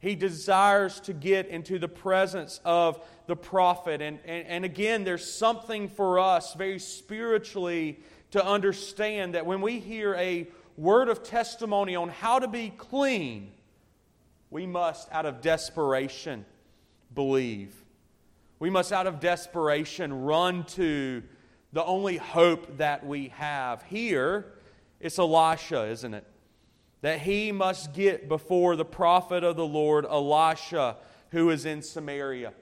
He 0.00 0.14
desires 0.14 1.00
to 1.00 1.12
get 1.12 1.48
into 1.48 1.78
the 1.78 1.88
presence 1.88 2.60
of 2.64 3.04
the 3.26 3.36
prophet. 3.36 4.00
And, 4.00 4.20
and, 4.24 4.46
and 4.46 4.64
again, 4.64 5.04
there's 5.04 5.28
something 5.32 5.88
for 5.88 6.18
us 6.20 6.54
very 6.54 6.78
spiritually 6.78 7.98
to 8.30 8.44
understand 8.44 9.34
that 9.34 9.44
when 9.44 9.60
we 9.60 9.80
hear 9.80 10.14
a 10.14 10.46
word 10.76 11.08
of 11.08 11.24
testimony 11.24 11.96
on 11.96 12.08
how 12.08 12.38
to 12.38 12.46
be 12.46 12.70
clean, 12.70 13.52
we 14.50 14.66
must, 14.66 15.10
out 15.10 15.26
of 15.26 15.40
desperation, 15.40 16.44
believe. 17.14 17.74
We 18.60 18.70
must, 18.70 18.92
out 18.92 19.06
of 19.06 19.20
desperation, 19.20 20.22
run 20.22 20.64
to 20.64 21.22
the 21.72 21.84
only 21.84 22.16
hope 22.16 22.78
that 22.78 23.04
we 23.04 23.28
have. 23.28 23.82
Here, 23.82 24.46
it's 25.00 25.18
Elisha, 25.18 25.86
isn't 25.88 26.14
it? 26.14 26.24
That 27.00 27.20
he 27.20 27.52
must 27.52 27.92
get 27.92 28.28
before 28.28 28.76
the 28.76 28.84
prophet 28.84 29.44
of 29.44 29.56
the 29.56 29.66
Lord, 29.66 30.04
Elisha, 30.04 30.96
who 31.30 31.50
is 31.50 31.64
in 31.64 31.82
Samaria. 31.82 32.52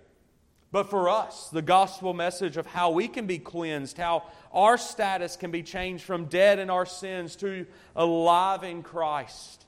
But 0.72 0.90
for 0.90 1.08
us, 1.08 1.48
the 1.48 1.62
gospel 1.62 2.12
message 2.12 2.56
of 2.56 2.66
how 2.66 2.90
we 2.90 3.08
can 3.08 3.26
be 3.26 3.38
cleansed, 3.38 3.96
how 3.96 4.24
our 4.52 4.76
status 4.76 5.36
can 5.36 5.50
be 5.50 5.62
changed 5.62 6.04
from 6.04 6.26
dead 6.26 6.58
in 6.58 6.68
our 6.68 6.84
sins 6.84 7.36
to 7.36 7.66
alive 7.94 8.62
in 8.62 8.82
Christ, 8.82 9.64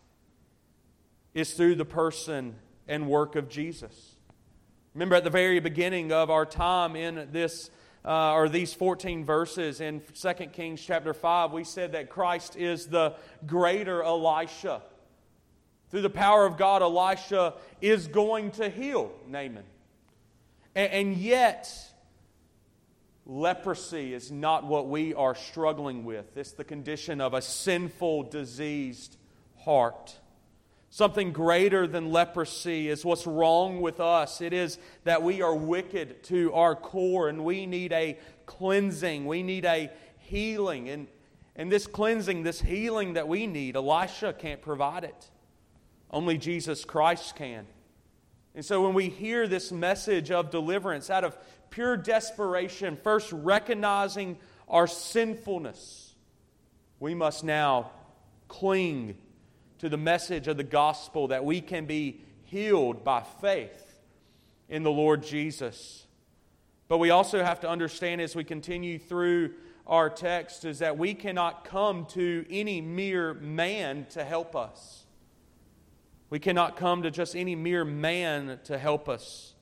is 1.34 1.54
through 1.54 1.76
the 1.76 1.84
person 1.84 2.56
and 2.88 3.08
work 3.08 3.36
of 3.36 3.48
Jesus. 3.48 4.16
Remember 4.92 5.14
at 5.14 5.24
the 5.24 5.30
very 5.30 5.60
beginning 5.60 6.12
of 6.12 6.30
our 6.30 6.44
time 6.44 6.96
in 6.96 7.28
this 7.30 7.70
uh, 8.04 8.34
or 8.34 8.48
these 8.48 8.72
14 8.74 9.24
verses 9.24 9.80
in 9.80 10.02
2 10.14 10.32
Kings 10.52 10.80
chapter 10.80 11.12
5, 11.12 11.52
we 11.52 11.64
said 11.64 11.92
that 11.92 12.10
Christ 12.10 12.56
is 12.56 12.86
the 12.86 13.14
greater 13.46 14.02
Elisha. 14.02 14.82
Through 15.90 16.02
the 16.02 16.10
power 16.10 16.44
of 16.44 16.56
God, 16.56 16.82
Elisha 16.82 17.54
is 17.80 18.08
going 18.08 18.50
to 18.52 18.68
heal 18.68 19.12
Naaman. 19.26 19.64
And, 20.74 20.92
and 20.92 21.16
yet, 21.16 21.72
leprosy 23.26 24.14
is 24.14 24.30
not 24.30 24.64
what 24.64 24.88
we 24.88 25.14
are 25.14 25.34
struggling 25.34 26.04
with. 26.04 26.36
It's 26.36 26.52
the 26.52 26.64
condition 26.64 27.20
of 27.20 27.34
a 27.34 27.42
sinful, 27.42 28.24
diseased 28.24 29.16
heart. 29.58 30.17
Something 30.98 31.30
greater 31.30 31.86
than 31.86 32.10
leprosy 32.10 32.88
is 32.88 33.04
what's 33.04 33.24
wrong 33.24 33.80
with 33.80 34.00
us. 34.00 34.40
It 34.40 34.52
is 34.52 34.80
that 35.04 35.22
we 35.22 35.42
are 35.42 35.54
wicked 35.54 36.24
to 36.24 36.52
our 36.54 36.74
core 36.74 37.28
and 37.28 37.44
we 37.44 37.66
need 37.66 37.92
a 37.92 38.18
cleansing. 38.46 39.24
We 39.24 39.44
need 39.44 39.64
a 39.64 39.92
healing. 40.16 40.88
And, 40.88 41.06
and 41.54 41.70
this 41.70 41.86
cleansing, 41.86 42.42
this 42.42 42.60
healing 42.60 43.12
that 43.12 43.28
we 43.28 43.46
need, 43.46 43.76
Elisha 43.76 44.32
can't 44.32 44.60
provide 44.60 45.04
it. 45.04 45.30
Only 46.10 46.36
Jesus 46.36 46.84
Christ 46.84 47.36
can. 47.36 47.68
And 48.56 48.64
so 48.64 48.82
when 48.82 48.92
we 48.92 49.08
hear 49.08 49.46
this 49.46 49.70
message 49.70 50.32
of 50.32 50.50
deliverance 50.50 51.10
out 51.10 51.22
of 51.22 51.38
pure 51.70 51.96
desperation, 51.96 52.98
first 53.04 53.30
recognizing 53.30 54.36
our 54.66 54.88
sinfulness, 54.88 56.16
we 56.98 57.14
must 57.14 57.44
now 57.44 57.92
cling 58.48 59.16
to 59.78 59.88
the 59.88 59.96
message 59.96 60.48
of 60.48 60.56
the 60.56 60.64
gospel 60.64 61.28
that 61.28 61.44
we 61.44 61.60
can 61.60 61.86
be 61.86 62.20
healed 62.44 63.04
by 63.04 63.22
faith 63.40 64.00
in 64.68 64.82
the 64.82 64.90
Lord 64.90 65.22
Jesus. 65.22 66.06
But 66.88 66.98
we 66.98 67.10
also 67.10 67.44
have 67.44 67.60
to 67.60 67.68
understand 67.68 68.20
as 68.20 68.34
we 68.34 68.44
continue 68.44 68.98
through 68.98 69.52
our 69.86 70.10
text 70.10 70.64
is 70.64 70.80
that 70.80 70.98
we 70.98 71.14
cannot 71.14 71.64
come 71.64 72.06
to 72.06 72.44
any 72.50 72.80
mere 72.80 73.34
man 73.34 74.06
to 74.10 74.24
help 74.24 74.54
us. 74.54 75.04
We 76.30 76.38
cannot 76.38 76.76
come 76.76 77.02
to 77.04 77.10
just 77.10 77.34
any 77.34 77.54
mere 77.54 77.84
man 77.84 78.60
to 78.64 78.76
help 78.76 79.08
us. 79.08 79.54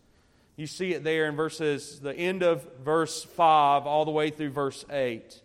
You 0.57 0.67
see 0.67 0.95
it 0.95 1.05
there 1.05 1.27
in 1.27 1.37
verses, 1.37 2.01
the 2.01 2.15
end 2.15 2.43
of 2.43 2.67
verse 2.83 3.23
5 3.23 3.87
all 3.87 4.05
the 4.05 4.11
way 4.11 4.31
through 4.31 4.51
verse 4.51 4.85
8. 4.91 5.43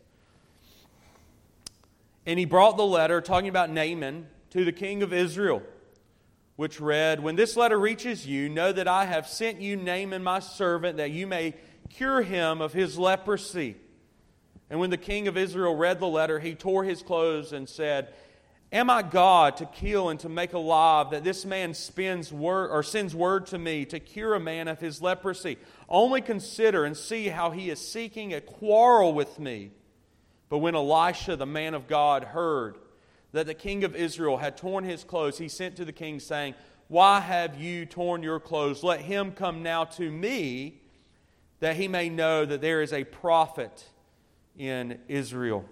And 2.26 2.40
he 2.40 2.46
brought 2.46 2.78
the 2.78 2.86
letter 2.86 3.22
talking 3.22 3.50
about 3.50 3.70
Naaman 3.70 4.28
to 4.52 4.64
the 4.64 4.72
king 4.72 5.02
of 5.02 5.12
Israel, 5.12 5.64
which 6.56 6.80
read, 6.80 7.22
When 7.22 7.36
this 7.36 7.58
letter 7.58 7.80
reaches 7.80 8.28
you, 8.28 8.50
know 8.50 8.72
that 8.72 8.88
I 8.88 9.06
have 9.06 9.28
sent 9.28 9.60
you 9.60 9.76
Naaman 9.76 10.24
my 10.24 10.40
servant, 10.40 10.98
that 10.98 11.12
you 11.12 11.26
may 11.26 11.56
cure 11.90 12.22
him 12.22 12.62
of 12.62 12.74
his 12.74 12.98
leprosy. 12.98 13.76
And 14.70 14.80
when 14.80 14.90
the 14.90 14.98
king 14.98 15.28
of 15.28 15.38
Israel 15.38 15.76
read 15.76 16.00
the 16.00 16.08
letter, 16.08 16.40
he 16.40 16.56
tore 16.56 16.84
his 16.84 17.02
clothes 17.02 17.52
and 17.52 17.68
said, 17.68 18.14
Am 18.74 18.90
I 18.90 19.02
God 19.02 19.58
to 19.58 19.66
kill 19.66 20.08
and 20.10 20.20
to 20.22 20.30
make 20.30 20.54
alive 20.54 21.10
that 21.12 21.26
this 21.26 21.44
man 21.44 21.74
spends 21.74 22.32
word 22.32 22.70
or 22.72 22.84
sends 22.84 23.14
word 23.14 23.48
to 23.48 23.58
me 23.58 23.84
to 23.86 24.00
cure 24.00 24.34
a 24.34 24.40
man 24.40 24.70
of 24.70 24.80
his 24.80 25.02
leprosy? 25.02 25.58
Only 25.90 26.22
consider 26.22 26.86
and 26.86 26.96
see 26.96 27.28
how 27.28 27.52
he 27.52 27.70
is 27.70 27.86
seeking 27.86 28.34
a 28.34 28.40
quarrel 28.40 29.14
with 29.14 29.40
me. 29.40 29.72
But 30.48 30.60
when 30.60 30.76
Elisha, 30.76 31.36
the 31.36 31.46
man 31.46 31.74
of 31.74 31.88
God, 31.88 32.24
heard 32.24 32.78
that 33.32 33.46
the 33.46 33.54
king 33.54 33.84
of 33.84 33.96
Israel 33.96 34.38
had 34.38 34.58
torn 34.58 34.84
his 34.84 35.04
clothes, 35.04 35.38
he 35.38 35.48
sent 35.48 35.78
to 35.78 35.86
the 35.86 35.94
king, 35.94 36.20
saying, 36.20 36.56
Why 36.88 37.20
have 37.20 37.60
you 37.60 37.86
torn 37.86 38.24
your 38.24 38.39
clothes? 38.39 38.84
Let 38.84 39.02
him 39.02 39.32
come 39.32 39.63
now 39.63 39.86
to 39.86 40.12
me, 40.12 40.82
that 41.60 41.76
he 41.76 41.88
may 41.88 42.10
know 42.10 42.46
that 42.46 42.62
there 42.62 42.82
is 42.82 42.91
a 42.91 43.04
prophet 43.04 43.86
in 44.58 45.00
Israel. 45.08 45.65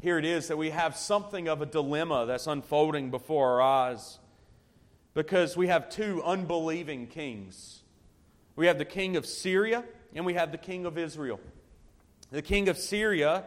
Here 0.00 0.18
it 0.18 0.24
is 0.24 0.48
that 0.48 0.56
we 0.56 0.70
have 0.70 0.96
something 0.96 1.48
of 1.48 1.60
a 1.60 1.66
dilemma 1.66 2.24
that's 2.26 2.46
unfolding 2.46 3.10
before 3.10 3.50
our 3.50 3.62
eyes 3.62 4.18
because 5.14 5.56
we 5.56 5.66
have 5.66 5.90
two 5.90 6.22
unbelieving 6.24 7.06
kings. 7.06 7.82
We 8.56 8.66
have 8.66 8.78
the 8.78 8.84
king 8.84 9.16
of 9.16 9.26
Syria 9.26 9.84
and 10.14 10.24
we 10.24 10.34
have 10.34 10.52
the 10.52 10.58
king 10.58 10.86
of 10.86 10.96
Israel. 10.96 11.38
The 12.30 12.42
king 12.42 12.68
of 12.68 12.78
Syria 12.78 13.44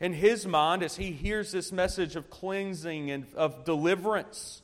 in 0.00 0.12
his 0.12 0.46
mind, 0.46 0.82
as 0.82 0.96
he 0.96 1.12
hears 1.12 1.52
this 1.52 1.70
message 1.70 2.16
of 2.16 2.30
cleansing 2.30 3.10
and 3.10 3.26
of 3.34 3.64
deliverance 3.64 4.62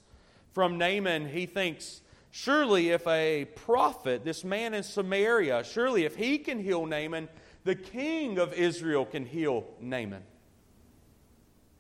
from 0.53 0.79
Naaman, 0.79 1.29
he 1.29 1.47
thinks, 1.47 2.01
surely 2.31 2.91
if 2.91 3.07
a 3.07 3.45
prophet, 3.45 4.25
this 4.25 4.45
man 4.45 4.75
in 4.75 4.83
Samaria, 4.83 5.64
surely 5.64 6.05
if 6.05 6.17
he 6.17 6.38
can 6.38 6.59
heal 6.59 6.87
Naaman, 6.87 7.29
the 7.64 7.75
king 7.75 8.38
of 8.38 8.53
Israel 8.53 9.05
can 9.05 9.27
heal 9.27 9.67
Naaman. 9.81 10.23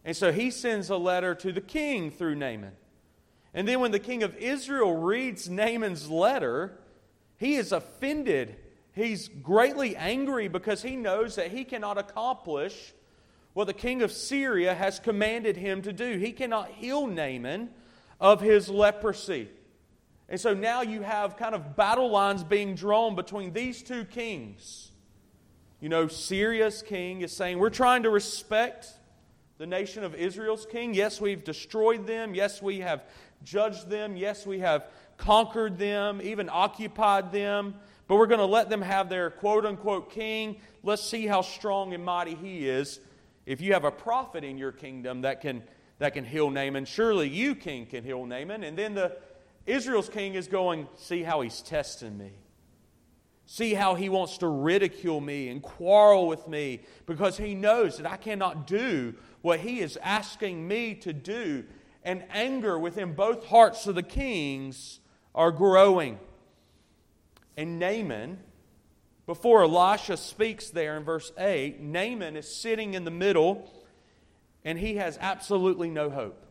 And 0.04 0.16
so 0.16 0.32
he 0.32 0.50
sends 0.50 0.90
a 0.90 0.96
letter 0.96 1.34
to 1.34 1.52
the 1.52 1.60
king 1.60 2.10
through 2.10 2.36
Naaman. 2.36 2.72
And 3.54 3.66
then 3.66 3.80
when 3.80 3.90
the 3.90 3.98
king 3.98 4.22
of 4.22 4.36
Israel 4.36 4.94
reads 4.94 5.48
Naaman's 5.48 6.08
letter, 6.08 6.78
he 7.38 7.56
is 7.56 7.72
offended. 7.72 8.56
He's 8.92 9.28
greatly 9.28 9.96
angry 9.96 10.48
because 10.48 10.82
he 10.82 10.96
knows 10.96 11.36
that 11.36 11.50
he 11.50 11.64
cannot 11.64 11.98
accomplish 11.98 12.94
what 13.58 13.66
the 13.66 13.72
king 13.74 14.02
of 14.02 14.12
Syria 14.12 14.72
has 14.72 15.00
commanded 15.00 15.56
him 15.56 15.82
to 15.82 15.92
do. 15.92 16.16
He 16.16 16.30
cannot 16.30 16.70
heal 16.70 17.08
Naaman 17.08 17.70
of 18.20 18.40
his 18.40 18.68
leprosy. 18.68 19.48
And 20.28 20.40
so 20.40 20.54
now 20.54 20.82
you 20.82 21.02
have 21.02 21.36
kind 21.36 21.56
of 21.56 21.74
battle 21.74 22.08
lines 22.08 22.44
being 22.44 22.76
drawn 22.76 23.16
between 23.16 23.52
these 23.52 23.82
two 23.82 24.04
kings. 24.04 24.92
You 25.80 25.88
know, 25.88 26.06
Syria's 26.06 26.82
king 26.82 27.22
is 27.22 27.32
saying, 27.32 27.58
We're 27.58 27.68
trying 27.68 28.04
to 28.04 28.10
respect 28.10 28.86
the 29.56 29.66
nation 29.66 30.04
of 30.04 30.14
Israel's 30.14 30.64
king. 30.64 30.94
Yes, 30.94 31.20
we've 31.20 31.42
destroyed 31.42 32.06
them. 32.06 32.36
Yes, 32.36 32.62
we 32.62 32.78
have 32.78 33.02
judged 33.42 33.90
them. 33.90 34.16
Yes, 34.16 34.46
we 34.46 34.60
have 34.60 34.86
conquered 35.16 35.78
them, 35.78 36.20
even 36.22 36.48
occupied 36.48 37.32
them. 37.32 37.74
But 38.06 38.18
we're 38.18 38.28
going 38.28 38.38
to 38.38 38.46
let 38.46 38.70
them 38.70 38.82
have 38.82 39.08
their 39.08 39.30
quote 39.30 39.66
unquote 39.66 40.12
king. 40.12 40.60
Let's 40.84 41.02
see 41.02 41.26
how 41.26 41.40
strong 41.40 41.92
and 41.92 42.04
mighty 42.04 42.36
he 42.36 42.68
is. 42.68 43.00
If 43.48 43.62
you 43.62 43.72
have 43.72 43.84
a 43.84 43.90
prophet 43.90 44.44
in 44.44 44.58
your 44.58 44.72
kingdom 44.72 45.22
that 45.22 45.40
can, 45.40 45.62
that 46.00 46.12
can 46.12 46.22
heal 46.26 46.50
Naaman, 46.50 46.84
surely 46.84 47.30
you, 47.30 47.54
king, 47.54 47.86
can 47.86 48.04
heal 48.04 48.26
Naaman. 48.26 48.62
And 48.62 48.76
then 48.76 48.92
the 48.92 49.16
Israel's 49.64 50.10
king 50.10 50.34
is 50.34 50.48
going, 50.48 50.86
See 50.96 51.22
how 51.22 51.40
he's 51.40 51.62
testing 51.62 52.18
me. 52.18 52.32
See 53.46 53.72
how 53.72 53.94
he 53.94 54.10
wants 54.10 54.36
to 54.38 54.48
ridicule 54.48 55.22
me 55.22 55.48
and 55.48 55.62
quarrel 55.62 56.28
with 56.28 56.46
me 56.46 56.82
because 57.06 57.38
he 57.38 57.54
knows 57.54 57.96
that 57.96 58.06
I 58.06 58.18
cannot 58.18 58.66
do 58.66 59.14
what 59.40 59.60
he 59.60 59.80
is 59.80 59.98
asking 60.02 60.68
me 60.68 60.94
to 60.96 61.14
do. 61.14 61.64
And 62.04 62.24
anger 62.28 62.78
within 62.78 63.14
both 63.14 63.46
hearts 63.46 63.86
of 63.86 63.94
the 63.94 64.02
kings 64.02 65.00
are 65.34 65.52
growing. 65.52 66.18
And 67.56 67.78
Naaman, 67.78 68.40
before 69.28 69.62
Elisha 69.62 70.16
speaks 70.16 70.70
there 70.70 70.96
in 70.96 71.04
verse 71.04 71.32
8, 71.36 71.82
Naaman 71.82 72.34
is 72.34 72.50
sitting 72.50 72.94
in 72.94 73.04
the 73.04 73.10
middle 73.10 73.70
and 74.64 74.78
he 74.78 74.96
has 74.96 75.18
absolutely 75.20 75.90
no 75.90 76.08
hope. 76.08 76.46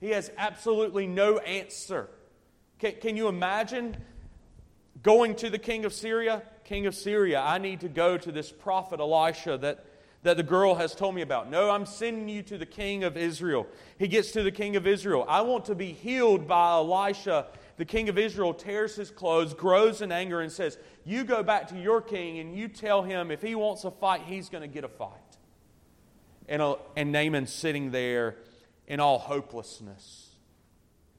He 0.00 0.08
has 0.12 0.32
absolutely 0.38 1.06
no 1.06 1.36
answer. 1.36 2.08
Can, 2.78 2.92
can 3.02 3.16
you 3.18 3.28
imagine 3.28 3.98
going 5.02 5.34
to 5.36 5.50
the 5.50 5.58
king 5.58 5.84
of 5.84 5.92
Syria, 5.92 6.42
king 6.64 6.86
of 6.86 6.94
Syria, 6.94 7.42
I 7.42 7.58
need 7.58 7.80
to 7.80 7.88
go 7.90 8.16
to 8.16 8.32
this 8.32 8.50
prophet 8.50 8.98
Elisha 8.98 9.58
that, 9.58 9.84
that 10.22 10.38
the 10.38 10.42
girl 10.42 10.74
has 10.76 10.94
told 10.94 11.14
me 11.14 11.20
about. 11.20 11.50
No, 11.50 11.68
I'm 11.68 11.84
sending 11.84 12.30
you 12.30 12.42
to 12.44 12.56
the 12.56 12.64
king 12.64 13.04
of 13.04 13.18
Israel. 13.18 13.66
He 13.98 14.08
gets 14.08 14.32
to 14.32 14.42
the 14.42 14.50
king 14.50 14.74
of 14.76 14.86
Israel. 14.86 15.26
I 15.28 15.42
want 15.42 15.66
to 15.66 15.74
be 15.74 15.92
healed 15.92 16.48
by 16.48 16.70
Elisha. 16.76 17.48
The 17.78 17.84
king 17.84 18.08
of 18.08 18.18
Israel 18.18 18.52
tears 18.52 18.96
his 18.96 19.10
clothes, 19.10 19.54
grows 19.54 20.02
in 20.02 20.10
anger, 20.10 20.40
and 20.40 20.50
says, 20.50 20.76
You 21.04 21.22
go 21.24 21.44
back 21.44 21.68
to 21.68 21.80
your 21.80 22.02
king 22.02 22.40
and 22.40 22.54
you 22.54 22.66
tell 22.66 23.02
him 23.02 23.30
if 23.30 23.40
he 23.40 23.54
wants 23.54 23.84
a 23.84 23.90
fight, 23.92 24.22
he's 24.26 24.48
going 24.48 24.62
to 24.62 24.68
get 24.68 24.84
a 24.84 24.88
fight. 24.88 25.12
And, 26.48 26.60
uh, 26.60 26.76
and 26.96 27.12
Naaman's 27.12 27.52
sitting 27.52 27.92
there 27.92 28.36
in 28.88 28.98
all 28.98 29.18
hopelessness. 29.18 30.30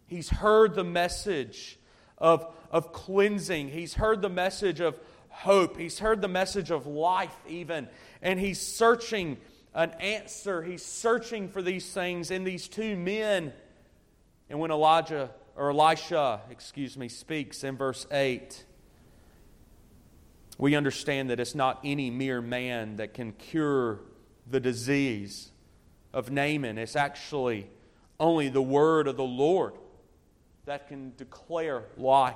He's 0.06 0.30
heard 0.30 0.76
the 0.76 0.84
message 0.84 1.80
of, 2.18 2.46
of 2.72 2.92
cleansing. 2.92 3.70
He's 3.70 3.94
heard 3.94 4.22
the 4.22 4.30
message 4.30 4.82
of 4.82 5.00
hope. 5.30 5.78
He's 5.78 6.00
heard 6.00 6.22
the 6.22 6.28
message 6.28 6.72
of 6.72 6.88
life, 6.88 7.36
even. 7.48 7.88
And 8.22 8.38
he's 8.38 8.60
searching 8.60 9.38
an 9.74 9.92
answer. 10.02 10.62
He's 10.62 10.84
searching 10.84 11.48
for 11.48 11.62
these 11.62 11.90
things 11.94 12.32
in 12.32 12.44
these 12.44 12.68
two 12.68 12.98
men. 12.98 13.54
And 14.50 14.60
when 14.60 14.72
Elijah, 14.72 15.30
or 15.56 15.72
Elisha, 15.72 16.42
excuse 16.50 16.98
me, 16.98 17.10
speaks 17.10 17.64
in 17.64 17.78
verse 17.78 18.08
8, 18.12 18.66
we 20.58 20.76
understand 20.76 21.30
that 21.30 21.40
it's 21.40 21.56
not 21.56 21.80
any 21.84 22.10
mere 22.10 22.42
man 22.42 22.98
that 22.98 23.14
can 23.14 23.32
cure 23.32 24.02
the 24.50 24.60
disease 24.60 25.52
of 26.14 26.32
Naaman. 26.32 26.78
It's 26.78 26.96
actually 26.96 27.70
only 28.20 28.50
the 28.50 28.62
word 28.62 29.08
of 29.08 29.16
the 29.16 29.24
Lord 29.24 29.74
that 30.66 30.88
can 30.88 31.14
declare 31.16 31.84
life, 31.98 32.36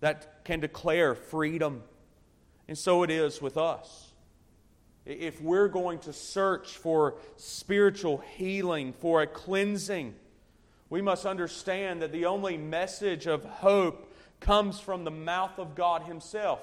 that 0.00 0.44
can 0.44 0.60
declare 0.60 1.14
freedom. 1.14 1.82
And 2.68 2.78
so 2.78 3.02
it 3.02 3.10
is 3.10 3.42
with 3.42 3.56
us. 3.56 4.12
If 5.04 5.40
we're 5.40 5.68
going 5.68 6.00
to 6.00 6.12
search 6.12 6.76
for 6.76 7.16
spiritual 7.36 8.18
healing, 8.36 8.92
for 8.92 9.22
a 9.22 9.26
cleansing, 9.26 10.14
we 10.88 11.02
must 11.02 11.26
understand 11.26 12.02
that 12.02 12.12
the 12.12 12.26
only 12.26 12.56
message 12.56 13.26
of 13.26 13.44
hope 13.44 14.12
comes 14.40 14.78
from 14.78 15.04
the 15.04 15.10
mouth 15.10 15.58
of 15.58 15.74
God 15.74 16.02
Himself. 16.02 16.60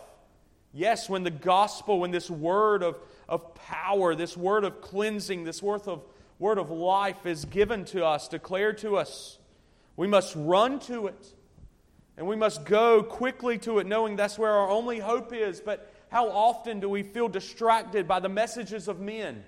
Yes, 0.73 1.09
when 1.09 1.23
the 1.23 1.31
gospel, 1.31 1.99
when 1.99 2.11
this 2.11 2.29
word 2.29 2.81
of, 2.81 2.97
of 3.29 3.53
power, 3.55 4.15
this 4.15 4.35
word 4.35 4.63
of 4.63 4.81
cleansing, 4.81 5.43
this 5.43 5.61
word 5.61 5.81
of, 5.87 6.01
word 6.39 6.57
of 6.57 6.71
life 6.71 7.25
is 7.25 7.45
given 7.45 7.85
to 7.85 8.05
us, 8.05 8.27
declared 8.27 8.79
to 8.79 8.97
us, 8.97 9.37
we 9.95 10.07
must 10.07 10.33
run 10.35 10.79
to 10.81 11.07
it. 11.07 11.33
And 12.15 12.27
we 12.27 12.35
must 12.35 12.65
go 12.65 13.01
quickly 13.01 13.57
to 13.59 13.79
it, 13.79 13.87
knowing 13.87 14.15
that's 14.15 14.37
where 14.37 14.51
our 14.51 14.69
only 14.69 14.99
hope 14.99 15.33
is. 15.33 15.59
But 15.59 15.91
how 16.09 16.29
often 16.29 16.79
do 16.79 16.87
we 16.87 17.01
feel 17.01 17.27
distracted 17.27 18.07
by 18.07 18.19
the 18.19 18.29
messages 18.29 18.87
of 18.87 18.99
men? 18.99 19.43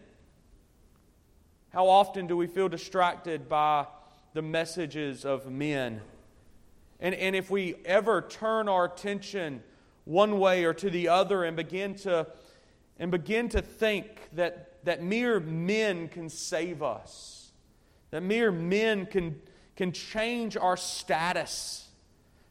How 1.70 1.88
often 1.88 2.26
do 2.26 2.36
we 2.36 2.48
feel 2.48 2.70
distracted 2.70 3.48
by 3.48 3.86
the 4.36 4.44
messages 4.44 5.26
of 5.26 5.50
men? 5.50 6.02
And, 7.00 7.16
and 7.16 7.36
if 7.36 7.50
we 7.50 7.76
ever 7.86 8.22
turn 8.22 8.70
our 8.70 8.86
attention 8.86 9.64
one 10.04 10.38
way 10.40 10.66
or 10.66 10.76
to 10.76 10.92
the 10.92 11.08
other 11.08 11.44
and 11.44 11.58
begin 11.58 11.96
to, 11.96 12.28
and 13.00 13.10
begin 13.10 13.50
to 13.50 13.64
think 13.64 14.30
that, 14.34 14.86
that 14.86 15.02
mere 15.02 15.40
men 15.40 16.08
can 16.08 16.30
save 16.30 16.84
us, 16.84 17.52
that 18.12 18.22
mere 18.22 18.52
men 18.52 19.08
can 19.08 19.42
can 19.76 19.92
change 19.92 20.56
our 20.58 20.78
status, 20.78 21.88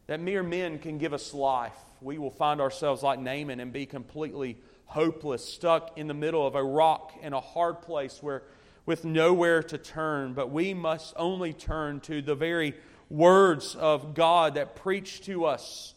that 0.07 0.21
mere 0.21 0.43
men 0.43 0.79
can 0.79 0.99
give 0.99 1.13
us 1.13 1.33
life, 1.33 1.77
we 2.01 2.19
will 2.19 2.31
find 2.31 2.61
ourselves 2.61 3.03
like 3.03 3.19
Naaman 3.19 3.61
and 3.61 3.73
be 3.73 3.87
completely 3.87 4.59
hopeless, 4.85 5.45
stuck 5.45 5.97
in 5.97 6.07
the 6.07 6.15
middle 6.15 6.47
of 6.47 6.55
a 6.55 6.63
rock 6.63 7.15
in 7.23 7.33
a 7.33 7.41
hard 7.41 7.81
place 7.81 8.23
where 8.23 8.43
with 8.87 9.05
nowhere 9.05 9.63
to 9.63 9.79
turn. 9.79 10.35
But 10.35 10.51
we 10.51 10.75
must 10.75 11.15
only 11.17 11.53
turn 11.53 12.01
to 12.01 12.23
the 12.23 12.35
very 12.35 12.75
words 13.09 13.75
of 13.75 14.15
God 14.15 14.55
that 14.55 14.77
preach 14.77 15.23
to 15.23 15.45
us, 15.45 15.95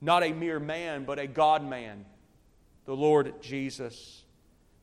not 0.00 0.22
a 0.22 0.32
mere 0.32 0.60
man, 0.60 1.04
but 1.04 1.18
a 1.18 1.26
God 1.26 1.64
man, 1.64 2.04
the 2.84 2.96
Lord 2.96 3.40
Jesus. 3.42 4.22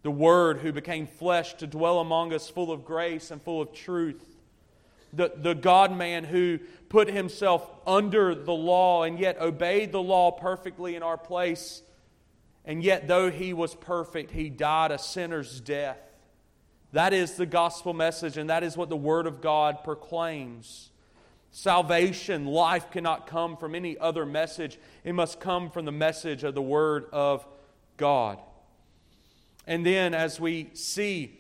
The 0.04 0.12
Word 0.12 0.58
who 0.60 0.72
became 0.72 1.06
flesh 1.06 1.54
to 1.56 1.68
dwell 1.68 2.00
among 2.00 2.34
us, 2.34 2.50
full 2.50 2.72
of 2.72 2.86
grace 2.86 3.30
and 3.30 3.42
full 3.42 3.62
of 3.62 3.74
truth 3.74 4.32
the, 5.14 5.32
the 5.36 5.54
God 5.54 5.96
man 5.96 6.24
who 6.24 6.60
put 6.90 7.10
himself 7.10 7.70
under 7.86 8.36
the 8.36 8.54
law 8.54 9.04
and 9.04 9.20
yet 9.20 9.40
obeyed 9.40 9.92
the 9.92 10.02
law 10.02 10.32
perfectly 10.32 10.96
in 10.96 11.04
our 11.04 11.18
place. 11.18 11.82
And 12.64 12.84
yet, 12.84 13.08
though 13.08 13.32
he 13.32 13.54
was 13.54 13.74
perfect, 13.76 14.32
he 14.32 14.50
died 14.50 14.92
a 14.92 15.00
sinner's 15.00 15.60
death. 15.60 15.98
That 16.94 17.14
is 17.14 17.36
the 17.36 17.46
gospel 17.46 17.94
message, 17.94 18.38
and 18.38 18.50
that 18.50 18.64
is 18.64 18.76
what 18.76 18.90
the 18.90 18.98
Word 18.98 19.28
of 19.28 19.42
God 19.42 19.84
proclaims. 19.84 20.90
Salvation, 21.52 22.46
life 22.46 22.92
cannot 22.92 23.28
come 23.28 23.58
from 23.58 23.76
any 23.76 23.98
other 23.98 24.26
message. 24.26 24.78
It 25.04 25.14
must 25.14 25.40
come 25.40 25.70
from 25.70 25.86
the 25.86 25.92
message 25.92 26.44
of 26.44 26.54
the 26.54 26.62
Word 26.62 27.06
of 27.12 27.46
God. 27.98 28.40
And 29.68 29.86
then, 29.86 30.14
as 30.14 30.40
we 30.40 30.70
see 30.74 31.40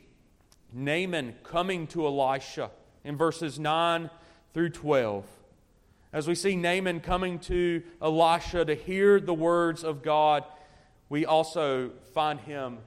Naaman 0.74 1.36
coming 1.44 1.88
to 1.88 2.06
Elisha, 2.06 2.72
in 3.04 3.18
verses 3.18 3.60
9 3.60 4.10
through 4.54 4.70
12. 4.70 5.26
As 6.14 6.28
we 6.28 6.36
see 6.36 6.56
Naaman 6.56 7.00
coming 7.00 7.40
to 7.40 7.82
Elisha 8.02 8.66
to 8.66 8.76
hear 8.76 9.20
the 9.20 9.34
words 9.34 9.84
of 9.84 10.04
God, 10.04 10.44
we 11.10 11.26
also 11.26 11.92
find 12.14 12.40
him, 12.40 12.80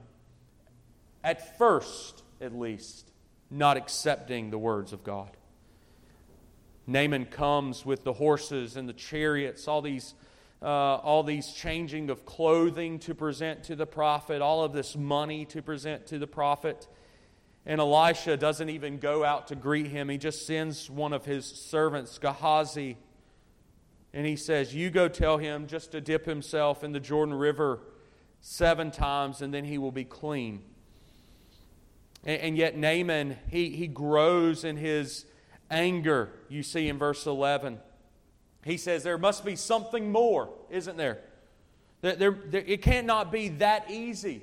at 1.23 1.57
first 1.59 2.23
at 2.41 2.55
least, 2.55 3.11
not 3.51 3.77
accepting 3.77 4.51
the 4.51 4.59
words 4.59 4.93
of 4.93 5.05
God. 5.05 5.37
Naaman 6.87 7.27
comes 7.27 7.87
with 7.87 8.05
the 8.05 8.13
horses 8.13 8.77
and 8.77 8.89
the 8.89 8.93
chariots, 8.93 9.67
all 9.67 9.81
these, 9.81 10.15
uh, 10.63 10.67
all 10.67 11.23
these 11.23 11.53
changing 11.53 12.11
of 12.11 12.27
clothing 12.27 12.99
to 13.01 13.15
present 13.15 13.65
to 13.65 13.77
the 13.77 13.87
prophet, 13.87 14.43
all 14.43 14.63
of 14.65 14.73
this 14.73 14.97
money 14.97 15.45
to 15.47 15.63
present 15.63 16.07
to 16.09 16.19
the 16.19 16.27
prophet. 16.27 16.87
And 17.65 17.81
Elisha 17.81 18.37
doesn't 18.37 18.69
even 18.69 18.99
go 18.99 19.25
out 19.25 19.49
to 19.49 19.55
greet 19.55 19.87
him. 19.87 20.11
He 20.11 20.19
just 20.19 20.47
sends 20.47 20.91
one 20.91 21.15
of 21.15 21.25
his 21.25 21.47
servants, 21.47 22.19
Gehazi, 22.19 22.99
and 24.13 24.27
he 24.27 24.37
says, 24.37 24.75
You 24.75 24.91
go 24.91 25.09
tell 25.09 25.39
him 25.39 25.67
just 25.67 25.93
to 25.93 26.01
dip 26.01 26.27
himself 26.27 26.85
in 26.85 26.93
the 26.93 27.01
Jordan 27.01 27.35
River 27.35 27.81
seven 28.41 28.91
times, 28.91 29.41
and 29.41 29.53
then 29.53 29.65
he 29.65 29.79
will 29.79 29.91
be 29.91 30.05
clean. 30.05 30.63
And, 32.25 32.41
and 32.41 32.57
yet, 32.57 32.77
Naaman, 32.77 33.37
he, 33.49 33.71
he 33.71 33.87
grows 33.87 34.65
in 34.65 34.77
his 34.77 35.27
anger, 35.71 36.31
you 36.49 36.63
see 36.63 36.89
in 36.89 36.99
verse 36.99 37.27
11. 37.27 37.79
He 38.65 38.77
says, 38.77 39.03
There 39.03 39.19
must 39.19 39.45
be 39.45 39.57
something 39.57 40.11
more, 40.11 40.51
isn't 40.71 40.97
there? 40.97 41.21
There, 42.01 42.17
there, 42.17 42.39
there 42.47 42.65
it 42.67 42.83
cannot 42.83 43.33
be 43.33 43.49
that 43.49 43.91
easy. 43.91 44.43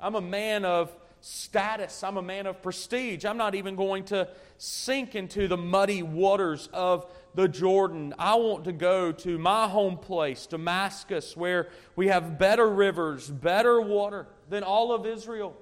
I'm 0.00 0.14
a 0.14 0.20
man 0.20 0.64
of 0.64 0.94
status. 1.20 2.04
I'm 2.04 2.18
a 2.18 2.22
man 2.22 2.46
of 2.46 2.60
prestige. 2.60 3.24
I'm 3.24 3.38
not 3.38 3.54
even 3.54 3.76
going 3.76 4.04
to 4.04 4.28
sink 4.58 5.14
into 5.14 5.48
the 5.48 5.56
muddy 5.56 6.02
waters 6.02 6.68
of 6.72 7.10
the 7.34 7.48
Jordan. 7.48 8.12
I 8.18 8.34
want 8.34 8.64
to 8.64 8.72
go 8.72 9.12
to 9.12 9.38
my 9.38 9.66
home 9.66 9.96
place, 9.96 10.46
Damascus, 10.46 11.34
where 11.34 11.70
we 11.96 12.08
have 12.08 12.38
better 12.38 12.68
rivers, 12.68 13.30
better 13.30 13.80
water 13.80 14.26
than 14.50 14.62
all 14.62 14.92
of 14.92 15.06
Israel. 15.06 15.56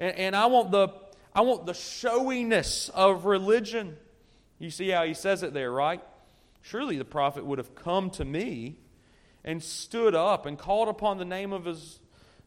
And, 0.00 0.16
and 0.16 0.36
I 0.36 0.46
want 0.46 0.72
the 0.72 0.88
I 1.32 1.42
want 1.42 1.66
the 1.66 1.74
showiness 1.74 2.88
of 2.88 3.24
religion. 3.24 3.96
You 4.58 4.70
see 4.70 4.88
how 4.88 5.04
he 5.04 5.14
says 5.14 5.44
it 5.44 5.54
there, 5.54 5.70
right? 5.70 6.02
Surely 6.62 6.98
the 6.98 7.04
prophet 7.04 7.46
would 7.46 7.58
have 7.58 7.76
come 7.76 8.10
to 8.10 8.24
me 8.24 8.78
and 9.44 9.62
stood 9.62 10.16
up 10.16 10.44
and 10.44 10.58
called 10.58 10.88
upon 10.88 11.18
the 11.18 11.24
name 11.24 11.52
of 11.52 11.66
his 11.66 12.00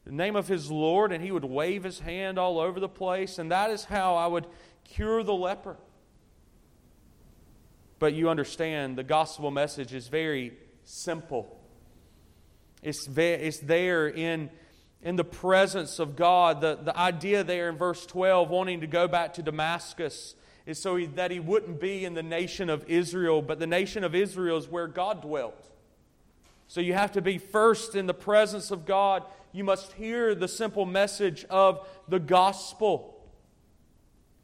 the 0.05 0.11
name 0.11 0.35
of 0.35 0.49
his 0.49 0.69
Lord, 0.69 1.13
and 1.13 1.23
he 1.23 1.31
would 1.31 1.45
wave 1.45 1.85
his 1.85 1.99
hand 1.99 2.37
all 2.37 2.59
over 2.59 2.81
the 2.81 2.89
place, 2.89 3.39
and 3.39 3.51
that 3.51 3.71
is 3.71 3.85
how 3.85 4.15
I 4.15 4.27
would 4.27 4.45
cure 4.83 5.23
the 5.23 5.33
leper. 5.33 5.77
But 7.99 8.13
you 8.13 8.29
understand, 8.29 8.97
the 8.97 9.03
gospel 9.03 9.49
message 9.49 9.93
is 9.93 10.09
very 10.09 10.57
simple. 10.83 11.57
It's, 12.81 13.07
ve- 13.07 13.31
it's 13.31 13.59
there 13.59 14.09
in, 14.09 14.49
in 15.03 15.17
the 15.17 15.23
presence 15.23 15.99
of 15.99 16.15
God. 16.15 16.61
The, 16.61 16.79
the 16.81 16.97
idea 16.97 17.43
there 17.43 17.69
in 17.69 17.77
verse 17.77 18.05
12, 18.05 18.49
wanting 18.49 18.81
to 18.81 18.87
go 18.87 19.07
back 19.07 19.33
to 19.35 19.43
Damascus, 19.43 20.35
is 20.65 20.81
so 20.81 20.95
he, 20.95 21.05
that 21.07 21.29
he 21.29 21.39
wouldn't 21.39 21.79
be 21.79 22.05
in 22.05 22.13
the 22.13 22.23
nation 22.23 22.69
of 22.69 22.85
Israel, 22.87 23.41
but 23.41 23.59
the 23.59 23.67
nation 23.67 24.03
of 24.03 24.15
Israel 24.15 24.57
is 24.57 24.67
where 24.67 24.87
God 24.87 25.21
dwelt. 25.21 25.69
So 26.67 26.79
you 26.79 26.93
have 26.93 27.11
to 27.11 27.21
be 27.21 27.37
first 27.37 27.95
in 27.95 28.07
the 28.07 28.13
presence 28.13 28.71
of 28.71 28.85
God. 28.85 29.23
You 29.51 29.65
must 29.65 29.91
hear 29.93 30.33
the 30.33 30.47
simple 30.47 30.85
message 30.85 31.45
of 31.49 31.85
the 32.07 32.19
gospel, 32.19 33.21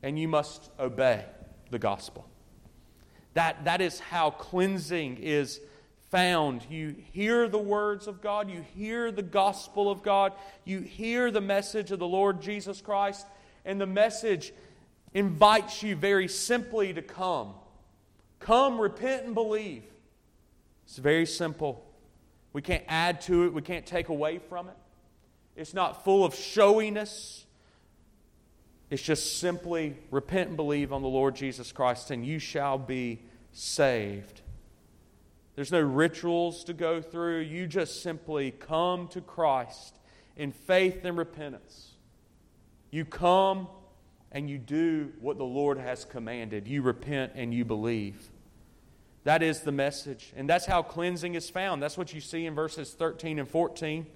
and 0.04 0.20
you 0.20 0.28
must 0.28 0.70
obey 0.78 1.26
the 1.72 1.80
gospel. 1.80 2.28
That, 3.34 3.64
that 3.64 3.80
is 3.80 4.00
how 4.00 4.32
cleansing 4.32 5.18
is 5.22 5.62
found. 6.10 6.66
You 6.70 6.96
hear 7.12 7.48
the 7.48 7.60
words 7.60 8.08
of 8.08 8.22
God, 8.22 8.50
you 8.50 8.64
hear 8.76 9.12
the 9.12 9.22
gospel 9.22 9.90
of 9.90 10.02
God, 10.02 10.34
you 10.66 10.80
hear 10.80 11.32
the 11.32 11.42
message 11.42 11.92
of 11.92 12.00
the 12.00 12.08
Lord 12.08 12.42
Jesus 12.42 12.82
Christ, 12.82 13.26
and 13.66 13.80
the 13.80 13.86
message 13.86 14.54
invites 15.14 15.84
you 15.84 15.96
very 15.96 16.28
simply 16.28 16.94
to 16.94 17.02
come. 17.02 17.54
Come, 18.40 18.80
repent, 18.80 19.26
and 19.26 19.34
believe. 19.36 19.84
It's 20.86 20.98
very 20.98 21.26
simple. 21.26 21.86
We 22.54 22.62
can't 22.62 22.84
add 22.88 23.22
to 23.22 23.46
it, 23.46 23.54
we 23.54 23.62
can't 23.62 23.86
take 23.86 24.10
away 24.10 24.40
from 24.40 24.68
it. 24.70 24.76
It's 25.56 25.74
not 25.74 26.04
full 26.04 26.26
of 26.26 26.34
showiness. 26.34 27.46
It's 28.90 29.04
just 29.04 29.40
simply 29.40 29.98
repent 30.10 30.48
and 30.48 30.58
believe 30.58 30.92
on 30.92 31.04
the 31.04 31.08
Lord 31.08 31.36
Jesus 31.36 31.72
Christ, 31.72 32.10
and 32.10 32.26
you 32.26 32.40
shall 32.40 32.80
be 32.80 33.20
saved. 33.52 34.42
There's 35.60 35.74
no 35.74 35.82
rituals 35.82 36.64
to 36.64 36.74
go 36.74 37.02
through. 37.02 37.40
You 37.40 37.68
just 37.68 38.02
simply 38.02 38.52
come 38.52 39.10
to 39.10 39.20
Christ 39.20 39.94
in 40.38 40.54
faith 40.54 41.04
and 41.04 41.18
repentance. 41.18 41.96
You 42.92 43.04
come 43.04 43.68
and 44.32 44.50
you 44.50 44.58
do 44.58 45.12
what 45.20 45.38
the 45.38 45.44
Lord 45.44 45.78
has 45.78 46.06
commanded. 46.06 46.66
You 46.66 46.82
repent 46.82 47.34
and 47.36 47.54
you 47.54 47.66
believe. 47.66 48.30
That 49.26 49.44
is 49.44 49.60
the 49.60 49.74
message. 49.74 50.32
And 50.34 50.50
that's 50.50 50.66
how 50.66 50.82
cleansing 50.82 51.36
is 51.36 51.50
found. 51.50 51.84
That's 51.84 51.98
what 51.98 52.14
you 52.14 52.22
see 52.22 52.46
in 52.46 52.56
verses 52.56 52.94
13 52.94 53.38
and 53.38 53.50
14. 53.50 54.08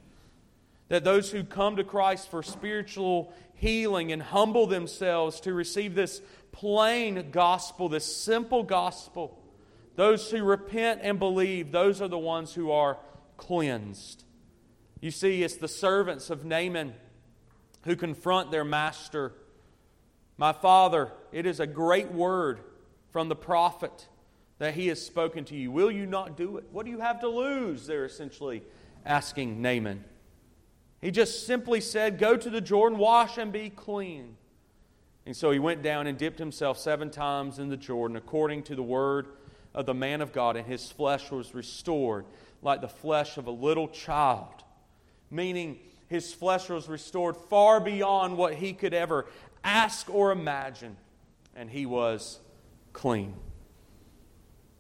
That 0.88 1.04
those 1.04 1.30
who 1.30 1.44
come 1.44 1.76
to 1.76 1.84
Christ 1.84 2.32
for 2.32 2.42
spiritual 2.42 3.34
healing 3.56 4.14
and 4.14 4.22
humble 4.24 4.66
themselves 4.66 5.42
to 5.42 5.54
receive 5.54 5.94
this 5.94 6.22
plain 6.54 7.32
gospel, 7.32 7.90
this 7.90 8.06
simple 8.06 8.64
gospel, 8.64 9.43
those 9.96 10.30
who 10.32 10.44
repent 10.44 11.02
and 11.04 11.20
believe, 11.20 11.72
those 11.72 12.02
are 12.02 12.08
the 12.08 12.18
ones 12.18 12.54
who 12.54 12.72
are 12.72 12.98
cleansed. 13.38 14.24
You 15.02 15.12
see, 15.12 15.44
it's 15.44 15.58
the 15.58 15.68
servants 15.68 16.30
of 16.30 16.46
Naaman 16.46 16.94
who 17.84 17.96
confront 17.96 18.52
their 18.52 18.64
master. 18.64 19.34
My 20.38 20.54
father, 20.54 21.12
it 21.32 21.46
is 21.46 21.60
a 21.60 21.68
great 21.68 22.12
word 22.12 22.62
from 23.12 23.30
the 23.30 23.36
prophet 23.36 24.08
that 24.60 24.74
he 24.74 24.88
has 24.88 25.06
spoken 25.06 25.44
to 25.46 25.56
you. 25.56 25.72
Will 25.72 25.92
you 25.92 26.06
not 26.06 26.38
do 26.38 26.58
it? 26.58 26.66
What 26.72 26.86
do 26.86 26.92
you 26.92 27.00
have 27.00 27.20
to 27.20 27.28
lose? 27.28 27.86
They're 27.86 28.06
essentially 28.06 28.64
asking 29.06 29.62
Naaman. 29.62 30.06
He 31.02 31.12
just 31.12 31.46
simply 31.46 31.82
said, 31.82 32.18
Go 32.18 32.38
to 32.38 32.50
the 32.50 32.62
Jordan, 32.62 32.98
wash, 32.98 33.38
and 33.38 33.52
be 33.52 33.70
clean. 33.70 34.38
And 35.26 35.36
so 35.36 35.52
he 35.52 35.60
went 35.60 35.82
down 35.82 36.08
and 36.08 36.18
dipped 36.18 36.40
himself 36.40 36.80
seven 36.80 37.10
times 37.10 37.60
in 37.60 37.70
the 37.70 37.78
Jordan, 37.78 38.16
according 38.16 38.64
to 38.64 38.76
the 38.76 38.84
word 38.84 39.28
of 39.74 39.86
the 39.86 39.94
man 39.94 40.22
of 40.22 40.32
God, 40.32 40.56
and 40.56 40.66
his 40.66 40.92
flesh 40.92 41.32
was 41.32 41.54
restored 41.54 42.26
like 42.62 42.82
the 42.82 42.88
flesh 42.88 43.38
of 43.38 43.48
a 43.48 43.52
little 43.52 43.88
child. 43.88 44.64
Meaning, 45.30 45.80
his 46.08 46.34
flesh 46.34 46.70
was 46.70 46.88
restored 46.88 47.36
far 47.36 47.80
beyond 47.80 48.38
what 48.38 48.54
he 48.56 48.74
could 48.74 48.94
ever 48.94 49.26
ask 49.64 50.10
or 50.10 50.32
imagine, 50.32 50.96
and 51.56 51.70
he 51.70 51.86
was 51.86 52.40
clean. 52.94 53.34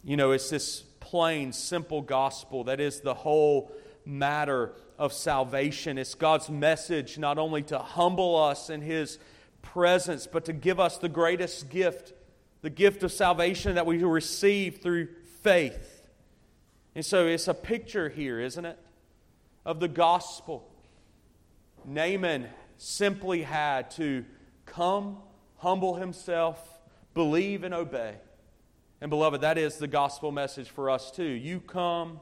You 0.03 0.17
know, 0.17 0.32
it's 0.32 0.49
this 0.49 0.82
plain, 0.99 1.53
simple 1.53 2.01
gospel 2.01 2.65
that 2.65 2.79
is 2.79 2.99
the 2.99 3.13
whole 3.13 3.71
matter 4.06 4.73
of 4.97 5.13
salvation. 5.13 5.97
It's 5.97 6.15
God's 6.15 6.49
message 6.49 7.17
not 7.17 7.38
only 7.38 7.63
to 7.63 7.79
humble 7.79 8.36
us 8.36 8.69
in 8.69 8.82
His 8.82 9.17
presence, 9.62 10.27
but 10.27 10.45
to 10.45 10.53
give 10.53 10.79
us 10.79 10.97
the 10.97 11.10
greatest 11.10 11.69
gift, 11.69 12.13
the 12.63 12.69
gift 12.69 13.04
of 13.04 13.12
salvation 13.12 13.76
that 13.76 13.86
we 13.86 14.02
receive 14.02 14.82
through 14.82 15.10
faith. 15.41 16.02
And 16.95 17.06
so 17.06 17.28
it's 17.28 17.49
a 17.49 17.54
picture 17.54 18.10
here, 18.10 18.39
isn't 18.39 18.65
it, 18.65 18.80
of 19.65 19.82
the 19.82 19.89
gospel. 19.89 20.67
Naaman 21.86 22.47
simply 22.78 23.41
had 23.41 23.91
to 23.91 24.23
come, 24.65 25.17
humble 25.58 25.95
himself, 25.95 26.80
believe, 27.13 27.65
and 27.65 27.73
obey. 27.73 28.15
And 29.02 29.10
beloved, 29.10 29.41
that 29.41 29.58
is 29.58 29.78
the 29.78 29.88
gospel 29.88 30.32
message 30.32 30.69
for 30.69 30.89
us 30.89 31.12
too. 31.12 31.23
You 31.23 31.60
come, 31.60 32.21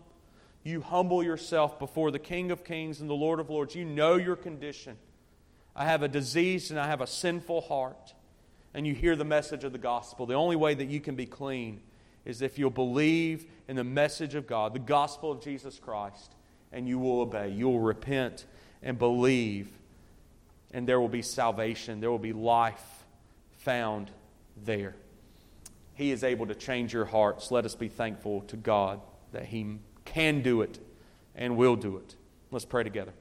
you 0.63 0.81
humble 0.81 1.21
yourself 1.21 1.77
before 1.77 2.09
the 2.09 2.19
King 2.19 2.49
of 2.49 2.63
Kings 2.63 2.99
and 2.99 3.07
the 3.07 3.13
Lord 3.13 3.39
of 3.39 3.51
Lords. 3.51 3.75
You 3.75 3.85
know 3.85 4.15
your 4.15 4.35
condition. 4.35 4.97
I 5.75 5.85
have 5.85 6.01
a 6.01 6.07
diseased 6.07 6.71
and 6.71 6.79
I 6.79 6.87
have 6.87 7.01
a 7.01 7.07
sinful 7.07 7.61
heart. 7.61 8.15
And 8.73 8.87
you 8.87 8.93
hear 8.93 9.15
the 9.15 9.25
message 9.25 9.63
of 9.63 9.71
the 9.71 9.77
gospel. 9.77 10.25
The 10.25 10.33
only 10.33 10.55
way 10.55 10.73
that 10.73 10.87
you 10.87 11.01
can 11.01 11.15
be 11.15 11.25
clean 11.25 11.81
is 12.25 12.41
if 12.41 12.57
you'll 12.57 12.69
believe 12.69 13.45
in 13.67 13.75
the 13.75 13.83
message 13.83 14.35
of 14.35 14.47
God, 14.47 14.73
the 14.73 14.79
gospel 14.79 15.31
of 15.31 15.41
Jesus 15.41 15.79
Christ, 15.79 16.35
and 16.71 16.87
you 16.87 16.99
will 16.99 17.21
obey. 17.21 17.49
You 17.49 17.67
will 17.67 17.79
repent 17.79 18.45
and 18.81 18.97
believe, 18.97 19.67
and 20.71 20.87
there 20.87 21.01
will 21.01 21.09
be 21.09 21.21
salvation. 21.21 21.99
There 21.99 22.11
will 22.11 22.19
be 22.19 22.33
life 22.33 23.03
found 23.57 24.11
there. 24.63 24.95
He 25.93 26.11
is 26.11 26.23
able 26.23 26.47
to 26.47 26.55
change 26.55 26.93
your 26.93 27.05
hearts. 27.05 27.51
Let 27.51 27.65
us 27.65 27.75
be 27.75 27.89
thankful 27.89 28.41
to 28.41 28.57
God 28.57 29.01
that 29.33 29.45
He 29.45 29.79
can 30.05 30.41
do 30.41 30.61
it 30.61 30.79
and 31.35 31.57
will 31.57 31.75
do 31.75 31.97
it. 31.97 32.15
Let's 32.51 32.65
pray 32.65 32.83
together. 32.83 33.13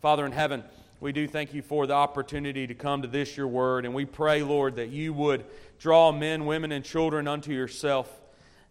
Father 0.00 0.26
in 0.26 0.32
heaven, 0.32 0.64
we 0.98 1.12
do 1.12 1.28
thank 1.28 1.52
you 1.52 1.60
for 1.60 1.86
the 1.86 1.92
opportunity 1.92 2.66
to 2.66 2.74
come 2.74 3.02
to 3.02 3.08
this, 3.08 3.36
your 3.36 3.48
word, 3.48 3.84
and 3.84 3.94
we 3.94 4.06
pray, 4.06 4.42
Lord, 4.42 4.76
that 4.76 4.88
you 4.88 5.12
would 5.12 5.44
draw 5.78 6.10
men, 6.10 6.46
women, 6.46 6.72
and 6.72 6.82
children 6.82 7.28
unto 7.28 7.52
yourself. 7.52 8.10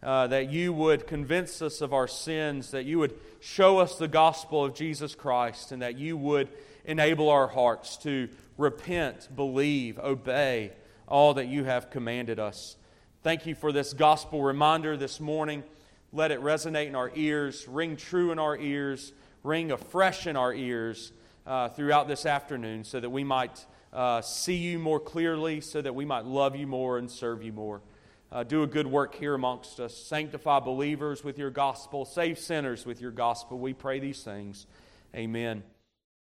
Uh, 0.02 0.28
that 0.28 0.52
you 0.52 0.72
would 0.72 1.08
convince 1.08 1.64
us 1.64 1.82
of 1.82 1.92
our 1.92 2.08
sins, 2.08 2.72
that 2.72 2.86
you 2.86 3.00
would 3.00 3.16
show 3.40 3.80
us 3.80 3.98
the 3.98 4.08
gospel 4.08 4.64
of 4.64 4.76
Jesus 4.76 5.16
Christ, 5.16 5.72
and 5.72 5.82
that 5.82 5.98
you 5.98 6.16
would 6.16 6.50
enable 6.84 7.30
our 7.30 7.48
hearts 7.48 7.98
to 7.98 8.30
repent, 8.56 9.30
believe, 9.36 9.98
obey 9.98 10.72
all 11.08 11.36
that 11.36 11.48
you 11.48 11.64
have 11.64 11.90
commanded 11.90 12.40
us. 12.40 12.76
Thank 13.24 13.48
you 13.48 13.56
for 13.56 13.72
this 13.72 13.94
gospel 13.94 14.44
reminder 14.44 14.96
this 14.96 15.20
morning. 15.20 15.64
Let 16.12 16.32
it 16.32 16.42
resonate 16.42 16.88
in 16.88 16.96
our 16.96 17.12
ears, 17.16 17.68
ring 17.68 17.96
true 17.96 18.32
in 18.32 18.38
our 18.38 18.58
ears, 18.58 19.12
ring 19.44 19.72
afresh 19.72 20.28
in 20.28 20.36
our 20.36 20.54
ears 20.54 21.12
uh, 21.46 21.70
throughout 21.70 22.08
this 22.08 22.26
afternoon 22.26 22.84
so 22.84 23.00
that 23.00 23.10
we 23.10 23.24
might 23.24 23.66
uh, 23.94 24.22
see 24.22 24.56
you 24.56 24.80
more 24.80 25.00
clearly, 25.00 25.62
so 25.62 25.82
that 25.82 25.96
we 25.96 26.06
might 26.06 26.26
love 26.26 26.56
you 26.56 26.68
more 26.68 26.98
and 26.98 27.10
serve 27.10 27.44
you 27.44 27.54
more. 27.54 27.82
Uh, 28.32 28.44
do 28.44 28.64
a 28.64 28.68
good 28.68 28.88
work 28.88 29.16
here 29.16 29.34
amongst 29.34 29.80
us. 29.80 29.96
Sanctify 29.96 30.60
believers 30.60 31.24
with 31.24 31.38
your 31.38 31.52
gospel, 31.52 32.04
save 32.04 32.38
sinners 32.38 32.86
with 32.86 33.00
your 33.00 33.12
gospel. 33.12 33.58
We 33.58 33.74
pray 33.74 34.00
these 34.00 34.24
things. 34.24 34.68
Amen. 35.16 35.64